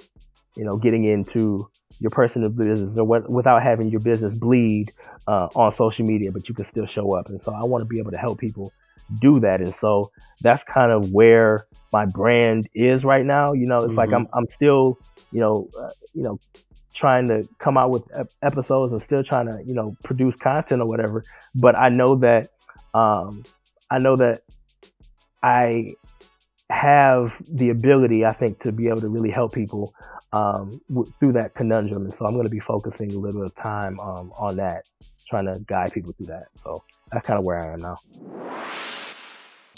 [0.55, 1.67] you know getting into
[1.99, 4.91] your personal business or what, without having your business bleed
[5.28, 7.30] uh, on social media, but you can still show up.
[7.30, 8.73] And so I want to be able to help people
[9.21, 9.61] do that.
[9.61, 10.11] And so
[10.41, 13.53] that's kind of where my brand is right now.
[13.53, 13.97] You know, it's mm-hmm.
[13.97, 14.97] like I'm I'm still,
[15.32, 16.39] you know, uh, you know,
[16.93, 18.03] trying to come out with
[18.41, 21.23] episodes and still trying to, you know, produce content or whatever.
[21.53, 22.49] But I know that
[22.93, 23.43] um,
[23.89, 24.41] I know that
[25.45, 25.93] I
[26.71, 29.93] have the ability, I think, to be able to really help people
[30.33, 32.05] um, w- through that conundrum.
[32.05, 34.85] And so I'm going to be focusing a little bit of time um, on that,
[35.29, 36.47] trying to guide people through that.
[36.63, 37.99] So that's kind of where I am now.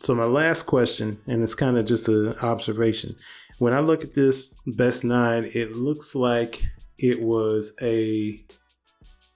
[0.01, 3.17] So my last question, and it's kind of just an observation.
[3.59, 6.63] When I look at this best nine, it looks like
[6.97, 8.41] it was a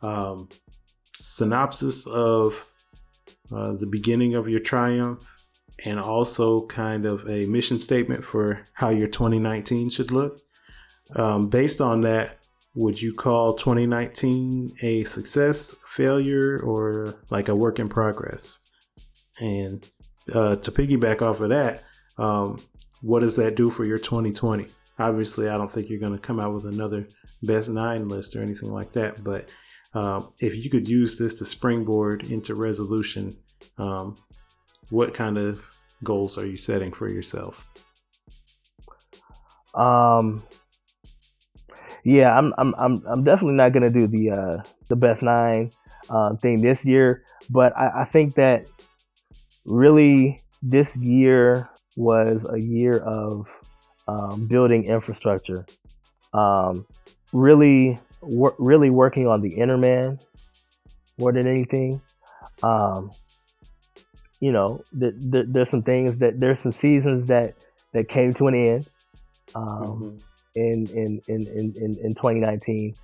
[0.01, 0.47] um,
[1.13, 2.65] synopsis of
[3.53, 5.40] uh, the beginning of your triumph
[5.85, 10.39] and also kind of a mission statement for how your 2019 should look.
[11.15, 12.37] Um, based on that,
[12.73, 18.69] would you call 2019 a success, failure, or like a work in progress?
[19.39, 19.87] And
[20.33, 21.83] uh, to piggyback off of that,
[22.17, 22.61] um,
[23.01, 24.67] what does that do for your 2020?
[24.99, 27.07] Obviously, I don't think you're going to come out with another
[27.41, 29.23] best nine list or anything like that.
[29.23, 29.49] But
[29.93, 33.37] um, if you could use this to springboard into resolution,
[33.77, 34.17] um,
[34.89, 35.61] what kind of
[36.03, 37.65] goals are you setting for yourself?
[39.73, 40.43] Um,
[42.03, 45.71] yeah, I'm I'm I'm I'm definitely not gonna do the uh, the best nine
[46.09, 48.65] uh, thing this year, but I, I think that
[49.65, 53.47] really this year was a year of
[54.07, 55.65] um, building infrastructure,
[56.33, 56.85] um,
[57.33, 60.19] really wor- really working on the inner man
[61.17, 62.01] more than anything.
[62.63, 63.11] Um,
[64.41, 67.53] you know, th- th- there's some things that there's some seasons that
[67.93, 68.89] that came to an end
[69.55, 70.17] um, mm-hmm.
[70.55, 72.95] in, in, in, in, in 2019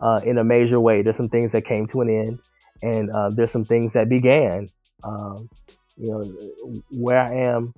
[0.00, 1.02] uh, in a major way.
[1.02, 2.38] There's some things that came to an end,
[2.82, 4.70] and uh, there's some things that began.
[5.04, 5.48] Um,
[5.96, 7.74] you know, where I am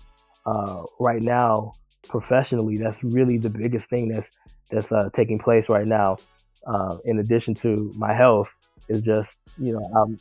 [0.47, 1.75] uh, right now
[2.09, 4.31] professionally, that's really the biggest thing that's
[4.71, 6.19] that's uh, taking place right now.
[6.67, 8.49] Uh, in addition to my health,
[8.89, 10.19] is just you know um,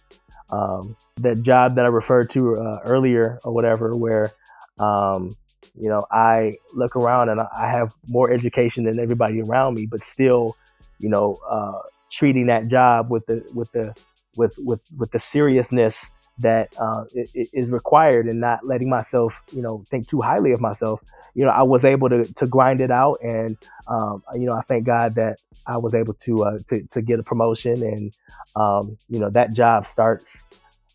[0.50, 4.32] um, that job that I referred to uh, earlier or whatever, where
[4.80, 5.36] um,
[5.80, 10.04] you know I look around and I have more education than everybody around me, but
[10.04, 10.56] still,
[11.00, 11.80] you know, uh,
[12.12, 13.96] treating that job with the with the
[14.36, 19.84] with with with the seriousness that uh, is required and not letting myself, you know,
[19.90, 21.02] think too highly of myself.
[21.34, 23.58] You know, I was able to to grind it out, and
[23.88, 27.20] um, you know, I thank God that I was able to uh, to to get
[27.20, 28.16] a promotion, and
[28.56, 30.42] um, you know, that job starts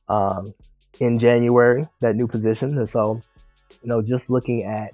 [0.08, 0.54] um,
[0.98, 3.22] in January, that new position, and so
[3.82, 4.92] you know, just looking at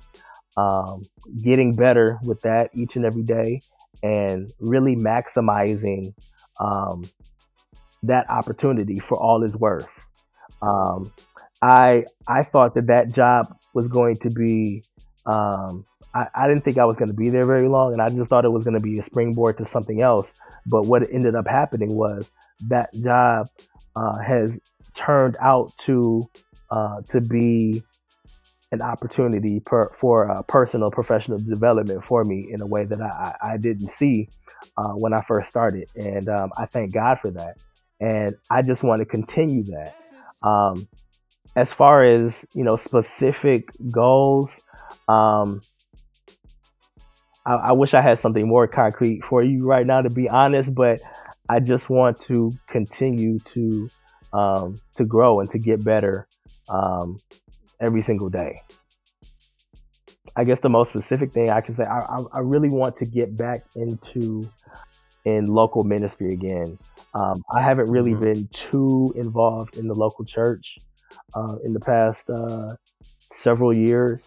[0.56, 1.06] um,
[1.42, 3.62] getting better with that each and every day,
[4.02, 6.14] and really maximizing
[6.60, 7.08] um,
[8.02, 9.88] that opportunity for all it's worth.
[10.62, 11.12] Um,
[11.62, 14.84] I I thought that that job was going to be.
[15.26, 15.84] Um,
[16.14, 18.30] I, I didn't think I was going to be there very long, and I just
[18.30, 20.28] thought it was going to be a springboard to something else.
[20.66, 22.28] But what ended up happening was
[22.68, 23.48] that job
[23.94, 24.58] uh, has
[24.94, 26.28] turned out to
[26.70, 27.82] uh, to be
[28.70, 33.34] an opportunity per, for uh, personal professional development for me in a way that I,
[33.40, 34.28] I didn't see
[34.76, 37.56] uh, when I first started, and um, I thank God for that.
[38.00, 39.94] And I just want to continue that.
[40.42, 40.88] Um,
[41.56, 44.50] as far as you know, specific goals,
[45.08, 45.62] um,
[47.44, 50.74] I, I wish I had something more concrete for you right now, to be honest.
[50.74, 51.00] But
[51.48, 53.90] I just want to continue to
[54.32, 56.26] um, to grow and to get better
[56.68, 57.18] um,
[57.80, 58.62] every single day.
[60.36, 63.36] I guess the most specific thing I can say, I, I really want to get
[63.36, 64.48] back into
[65.24, 66.78] in local ministry again.
[67.14, 68.24] Um, I haven't really mm-hmm.
[68.24, 70.78] been too involved in the local church
[71.34, 72.76] uh, in the past uh,
[73.32, 74.20] several years,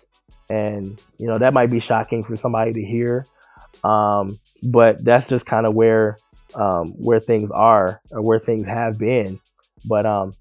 [0.50, 3.28] and you know that might be shocking for somebody to hear,
[3.84, 6.18] um, but that's just kind of where
[6.56, 9.40] um, where things are or where things have been.
[9.86, 10.36] But um,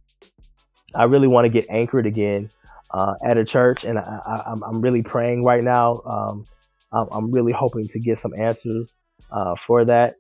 [0.95, 2.51] I really want to get anchored again
[2.91, 6.01] uh, at a church, and I, am really praying right now.
[6.05, 6.47] Um,
[6.93, 8.89] I'm, I'm, really hoping to get some answers
[9.31, 10.17] uh, for that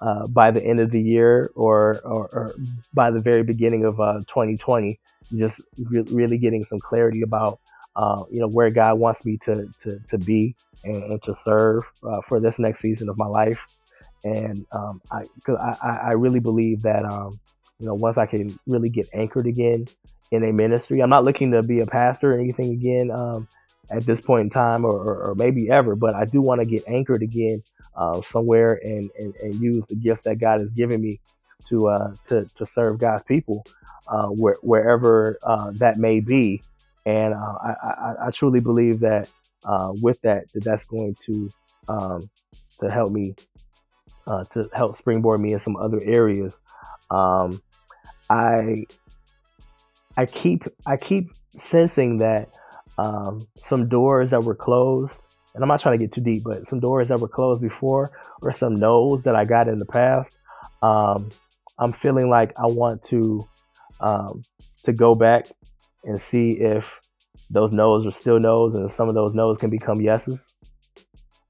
[0.00, 2.54] uh, by the end of the year or, or, or
[2.94, 4.92] by the very beginning of 2020.
[4.92, 7.60] Uh, just re- really getting some clarity about
[7.96, 11.84] uh, you know where God wants me to to, to be and, and to serve
[12.02, 13.58] uh, for this next season of my life.
[14.24, 17.38] And um, I, cause I, I really believe that um,
[17.78, 19.86] you know once I can really get anchored again
[20.30, 23.10] in a ministry, I'm not looking to be a pastor or anything again.
[23.10, 23.48] Um,
[23.90, 26.64] at this point in time or, or, or maybe ever, but I do want to
[26.64, 27.62] get anchored again
[27.96, 31.20] uh, somewhere and, and, and use the gifts that God has given me
[31.68, 33.66] to uh, to, to serve God's people
[34.08, 36.62] uh, where, wherever uh, that may be.
[37.04, 39.28] And uh, I, I, I, truly believe that
[39.64, 41.50] uh, with that, that that's going to
[41.88, 42.30] um,
[42.80, 43.34] to help me
[44.52, 46.52] to help springboard me in some other areas.
[47.10, 47.60] Um,
[48.28, 48.86] I
[50.16, 52.50] I keep I keep sensing that
[53.00, 55.12] um, some doors that were closed,
[55.54, 58.12] and I'm not trying to get too deep, but some doors that were closed before,
[58.42, 60.30] or some no's that I got in the past.
[60.82, 61.30] Um,
[61.78, 63.48] I'm feeling like I want to
[64.00, 64.42] um,
[64.84, 65.46] to go back
[66.04, 66.90] and see if
[67.48, 70.38] those no's are still no's, and some of those no's can become yeses.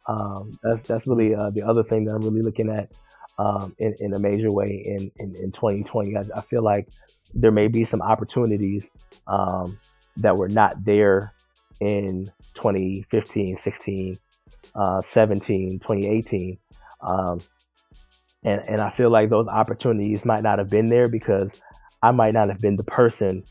[0.07, 2.93] Um, that's that's really uh, the other thing that I'm really looking at
[3.39, 6.17] um, in, in a major way in in, in 2020.
[6.17, 6.89] I, I, feel like
[7.35, 8.89] there may be some opportunities
[9.27, 9.79] um,
[10.17, 11.33] that were not there
[11.81, 14.19] in 2015, 16,
[14.75, 16.59] uh, 17, 2018.
[17.01, 17.41] Um,
[18.43, 21.51] and, and I feel like those opportunities might not have been there because
[22.03, 23.45] I might not have been the person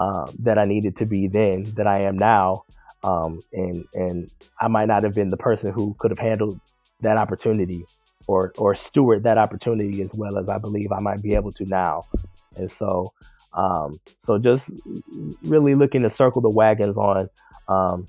[0.00, 2.64] uh, that I needed to be then that I am now.
[3.02, 6.60] Um, and, and I might not have been the person who could have handled
[7.00, 7.84] that opportunity
[8.26, 11.64] or, or steward that opportunity as well as I believe I might be able to
[11.64, 12.06] now.
[12.56, 13.12] And so
[13.52, 14.70] um, so just
[15.42, 17.28] really looking to circle the wagons on
[17.68, 18.08] um,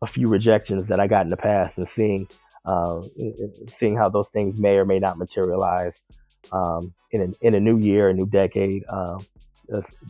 [0.00, 2.28] a few rejections that I got in the past and seeing
[2.64, 3.02] uh,
[3.66, 6.00] seeing how those things may or may not materialize
[6.52, 8.84] um, in a, in a new year, a new decade.
[8.88, 9.18] Uh,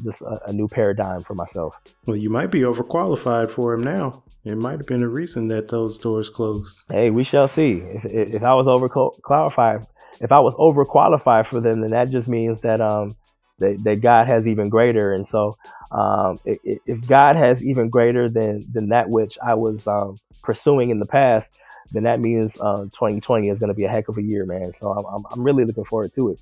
[0.02, 1.76] this, a, a, new paradigm for myself.
[2.06, 4.22] Well, you might be overqualified for him now.
[4.44, 6.82] It might have been a reason that those doors closed.
[6.88, 7.74] Hey, we shall see.
[7.74, 9.86] If, if I was overqualified,
[10.20, 13.14] if I was overqualified for them, then that just means that um,
[13.62, 15.12] that, that God has even greater.
[15.12, 15.56] And so,
[15.90, 20.98] um, if God has even greater than than that which I was um, pursuing in
[20.98, 21.50] the past,
[21.92, 24.72] then that means uh, 2020 is going to be a heck of a year, man.
[24.72, 26.40] So I'm, I'm really looking forward to it.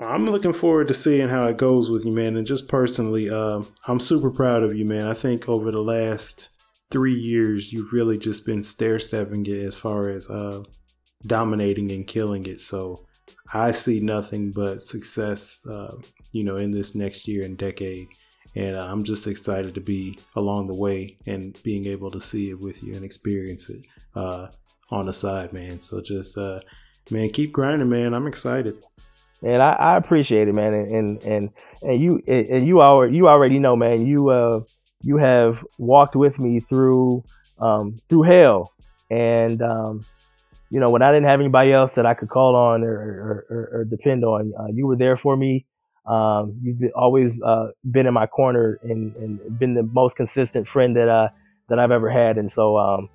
[0.00, 2.36] I'm looking forward to seeing how it goes with you, man.
[2.36, 5.06] And just personally, uh, I'm super proud of you, man.
[5.06, 6.48] I think over the last
[6.90, 10.62] three years, you've really just been stair stepping it as far as uh,
[11.26, 12.60] dominating and killing it.
[12.60, 13.06] So
[13.52, 15.96] I see nothing but success, uh,
[16.32, 18.08] you know, in this next year and decade.
[18.54, 22.60] And I'm just excited to be along the way and being able to see it
[22.60, 23.82] with you and experience it
[24.14, 24.48] uh,
[24.90, 25.80] on the side, man.
[25.80, 26.60] So just, uh,
[27.10, 28.12] man, keep grinding, man.
[28.12, 28.76] I'm excited.
[29.42, 30.72] And I, I appreciate it, man.
[30.72, 31.50] And and
[31.82, 34.06] and you and you already you already know, man.
[34.06, 34.60] You uh
[35.00, 37.24] you have walked with me through
[37.58, 38.72] um through hell,
[39.10, 40.06] and um
[40.70, 43.46] you know, when I didn't have anybody else that I could call on or, or,
[43.50, 45.66] or, or depend on, uh, you were there for me.
[46.06, 50.66] Um, you've been, always uh, been in my corner and, and been the most consistent
[50.68, 51.28] friend that uh,
[51.68, 52.38] that I've ever had.
[52.38, 53.08] And so, um,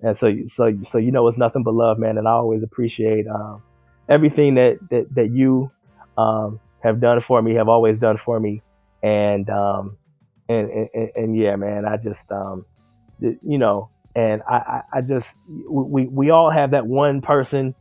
[0.00, 2.18] and so, so, so you know, it's nothing but love, man.
[2.18, 3.62] And I always appreciate um,
[4.08, 5.70] everything that that, that you
[6.18, 8.62] um, have done for me, have always done for me.
[9.02, 9.96] And um,
[10.48, 12.66] and, and, and yeah, man, I just um,
[13.20, 17.74] you know, and I, I, I just we, we all have that one person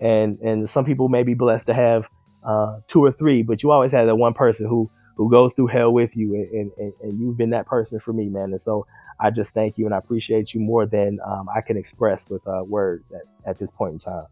[0.00, 2.04] and and some people may be blessed to have
[2.44, 5.66] uh, two or three but you always have that one person who who goes through
[5.66, 8.86] hell with you and, and, and you've been that person for me man and so
[9.20, 12.46] I just thank you and I appreciate you more than um, I can express with
[12.46, 14.26] uh, words at, at this point in time.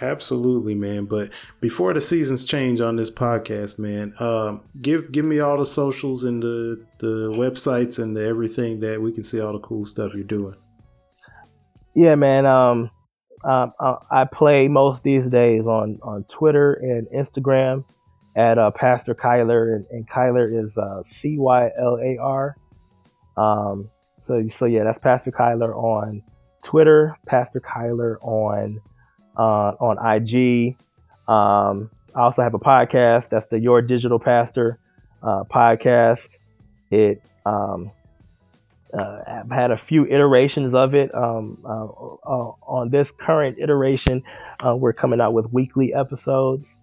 [0.00, 1.06] Absolutely, man.
[1.06, 1.30] But
[1.60, 6.24] before the seasons change on this podcast, man, um, give give me all the socials
[6.24, 10.12] and the the websites and the everything that we can see all the cool stuff
[10.14, 10.54] you're doing.
[11.94, 12.46] Yeah, man.
[12.46, 12.90] Um,
[13.44, 13.72] um,
[14.10, 17.84] I play most these days on on Twitter and Instagram
[18.34, 22.56] at uh, Pastor Cylar, and, and Cylar is uh, C Y L A R.
[23.36, 26.22] Um, so so yeah, that's Pastor Cylar on
[26.62, 28.80] Twitter, Pastor Cylar on
[29.36, 30.76] uh, on IG.
[31.28, 33.28] Um, I also have a podcast.
[33.28, 34.78] That's the Your Digital Pastor
[35.22, 36.30] uh, podcast.
[36.90, 37.90] It um,
[38.94, 41.14] uh, I've had a few iterations of it.
[41.14, 44.22] Um, uh, uh, on this current iteration,
[44.64, 46.74] uh, we're coming out with weekly episodes.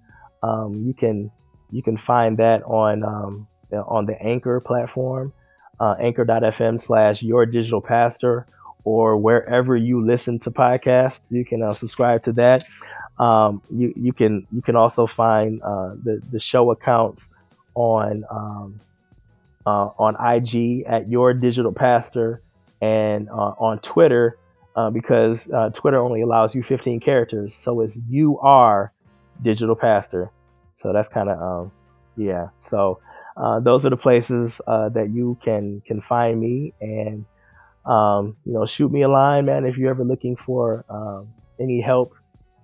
[0.42, 1.32] Um, you can
[1.72, 5.34] you can find that on um, on the Anchor platform,
[5.80, 8.48] uh, Anchor.fm slash Your Digital Pastor,
[8.84, 11.22] or wherever you listen to podcasts.
[11.30, 12.66] You can uh, subscribe to that.
[13.18, 17.30] Um, you you can you can also find the the show accounts
[17.76, 18.82] on um,
[19.66, 22.42] uh, on IG at Your Digital Pastor
[22.82, 24.38] and uh, on Twitter
[24.76, 27.56] uh, because uh, Twitter only allows you 15 characters.
[27.56, 28.92] So it's You Are
[29.42, 30.32] Digital Pastor.
[30.82, 31.72] So that's kind of, um,
[32.18, 32.50] yeah.
[32.62, 33.00] So
[33.38, 37.26] uh, those are the places uh, that you can can find me and
[37.86, 39.66] um, you know shoot me a line, man.
[39.66, 42.14] If you're ever looking for um, any help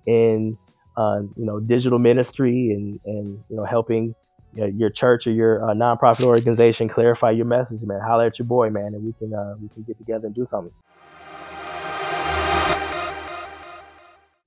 [0.06, 0.58] in
[0.97, 4.16] you know digital ministry and and you know helping
[4.56, 8.02] your church or your uh, nonprofit organization clarify your message, man.
[8.02, 10.45] Holler at your boy, man, and we can uh, we can get together and do
[10.50, 10.74] something.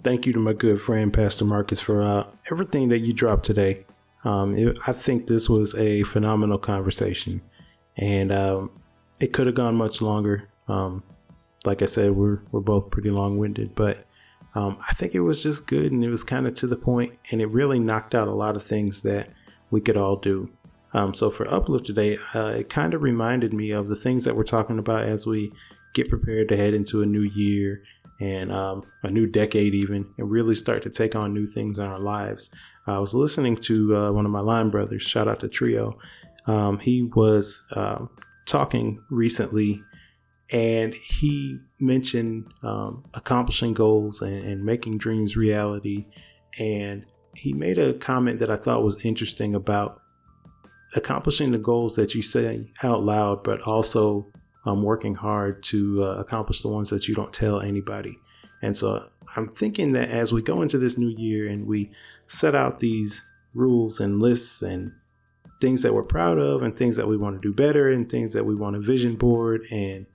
[0.02, 3.86] Thank you to my good friend Pastor Marcus for uh, everything that you dropped today.
[4.24, 7.40] Um, it, I think this was a phenomenal conversation,
[7.96, 8.70] and um,
[9.20, 10.48] it could have gone much longer.
[10.66, 11.04] Um,
[11.64, 14.04] like I said, we're we're both pretty long winded, but
[14.54, 17.18] um, I think it was just good, and it was kind of to the point,
[17.30, 19.32] and it really knocked out a lot of things that
[19.72, 20.48] we could all do.
[20.94, 24.36] Um, so for Uplift today, uh, it kind of reminded me of the things that
[24.36, 25.52] we're talking about as we
[25.94, 27.82] get prepared to head into a new year
[28.20, 31.86] and um, a new decade, even, and really start to take on new things in
[31.86, 32.50] our lives.
[32.86, 35.98] I was listening to uh, one of my line brothers, shout out to Trio.
[36.46, 38.06] Um, he was uh,
[38.46, 39.80] talking recently
[40.52, 46.06] and he mentioned um, accomplishing goals and, and making dreams reality.
[46.58, 50.00] And he made a comment that I thought was interesting about
[50.94, 54.26] accomplishing the goals that you say out loud, but also
[54.64, 58.18] um, working hard to uh, accomplish the ones that you don't tell anybody.
[58.60, 61.90] And so I'm thinking that as we go into this new year and we
[62.26, 63.22] set out these
[63.54, 64.92] rules and lists and
[65.60, 68.32] things that we're proud of and things that we want to do better and things
[68.32, 70.06] that we want to vision board and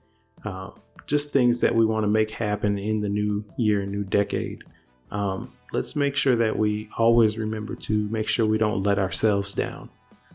[0.44, 0.70] uh,
[1.06, 4.62] just things that we want to make happen in the new year new decade.
[5.10, 9.54] Um, let's make sure that we always remember to make sure we don't let ourselves
[9.54, 9.90] down.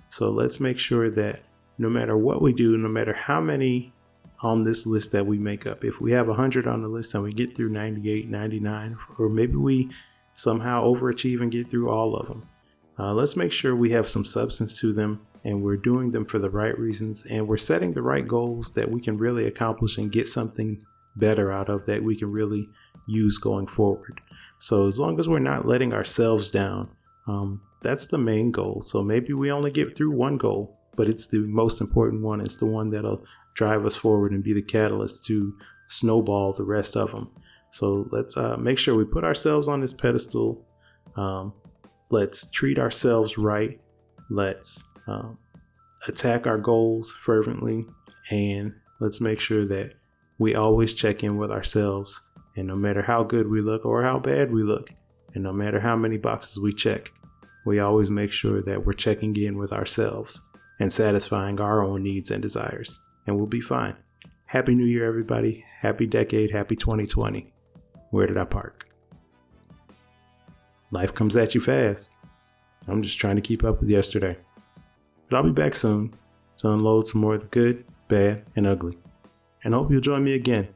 [0.09, 1.41] So let's make sure that
[1.77, 3.93] no matter what we do, no matter how many
[4.41, 7.23] on this list that we make up, if we have 100 on the list and
[7.23, 9.89] we get through 98, 99, or maybe we
[10.35, 12.47] somehow overachieve and get through all of them,
[12.99, 16.39] uh, let's make sure we have some substance to them and we're doing them for
[16.39, 20.11] the right reasons and we're setting the right goals that we can really accomplish and
[20.11, 20.85] get something
[21.15, 22.69] better out of that we can really
[23.07, 24.21] use going forward.
[24.59, 26.89] So, as long as we're not letting ourselves down,
[27.27, 28.81] um, that's the main goal.
[28.81, 32.41] So, maybe we only get through one goal, but it's the most important one.
[32.41, 33.25] It's the one that'll
[33.55, 35.53] drive us forward and be the catalyst to
[35.89, 37.29] snowball the rest of them.
[37.71, 40.65] So, let's uh, make sure we put ourselves on this pedestal.
[41.15, 41.53] Um,
[42.09, 43.79] let's treat ourselves right.
[44.29, 45.37] Let's um,
[46.07, 47.85] attack our goals fervently.
[48.31, 49.93] And let's make sure that
[50.37, 52.21] we always check in with ourselves.
[52.55, 54.91] And no matter how good we look or how bad we look,
[55.33, 57.11] and no matter how many boxes we check,
[57.65, 60.41] we always make sure that we're checking in with ourselves
[60.79, 62.99] and satisfying our own needs and desires.
[63.25, 63.95] And we'll be fine.
[64.45, 65.65] Happy New Year, everybody.
[65.79, 66.51] Happy decade.
[66.51, 67.51] Happy 2020.
[68.11, 68.87] Where did I park?
[70.91, 72.11] Life comes at you fast.
[72.87, 74.37] I'm just trying to keep up with yesterday.
[75.29, 76.13] But I'll be back soon
[76.57, 78.97] to unload some more of the good, bad, and ugly.
[79.63, 80.67] And hope you'll join me again.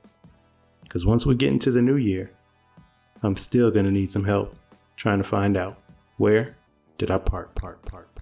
[0.87, 2.31] Because once we get into the new year,
[3.21, 4.55] I'm still going to need some help
[4.95, 5.81] trying to find out
[6.17, 6.55] where
[6.97, 8.16] did I park, park, park.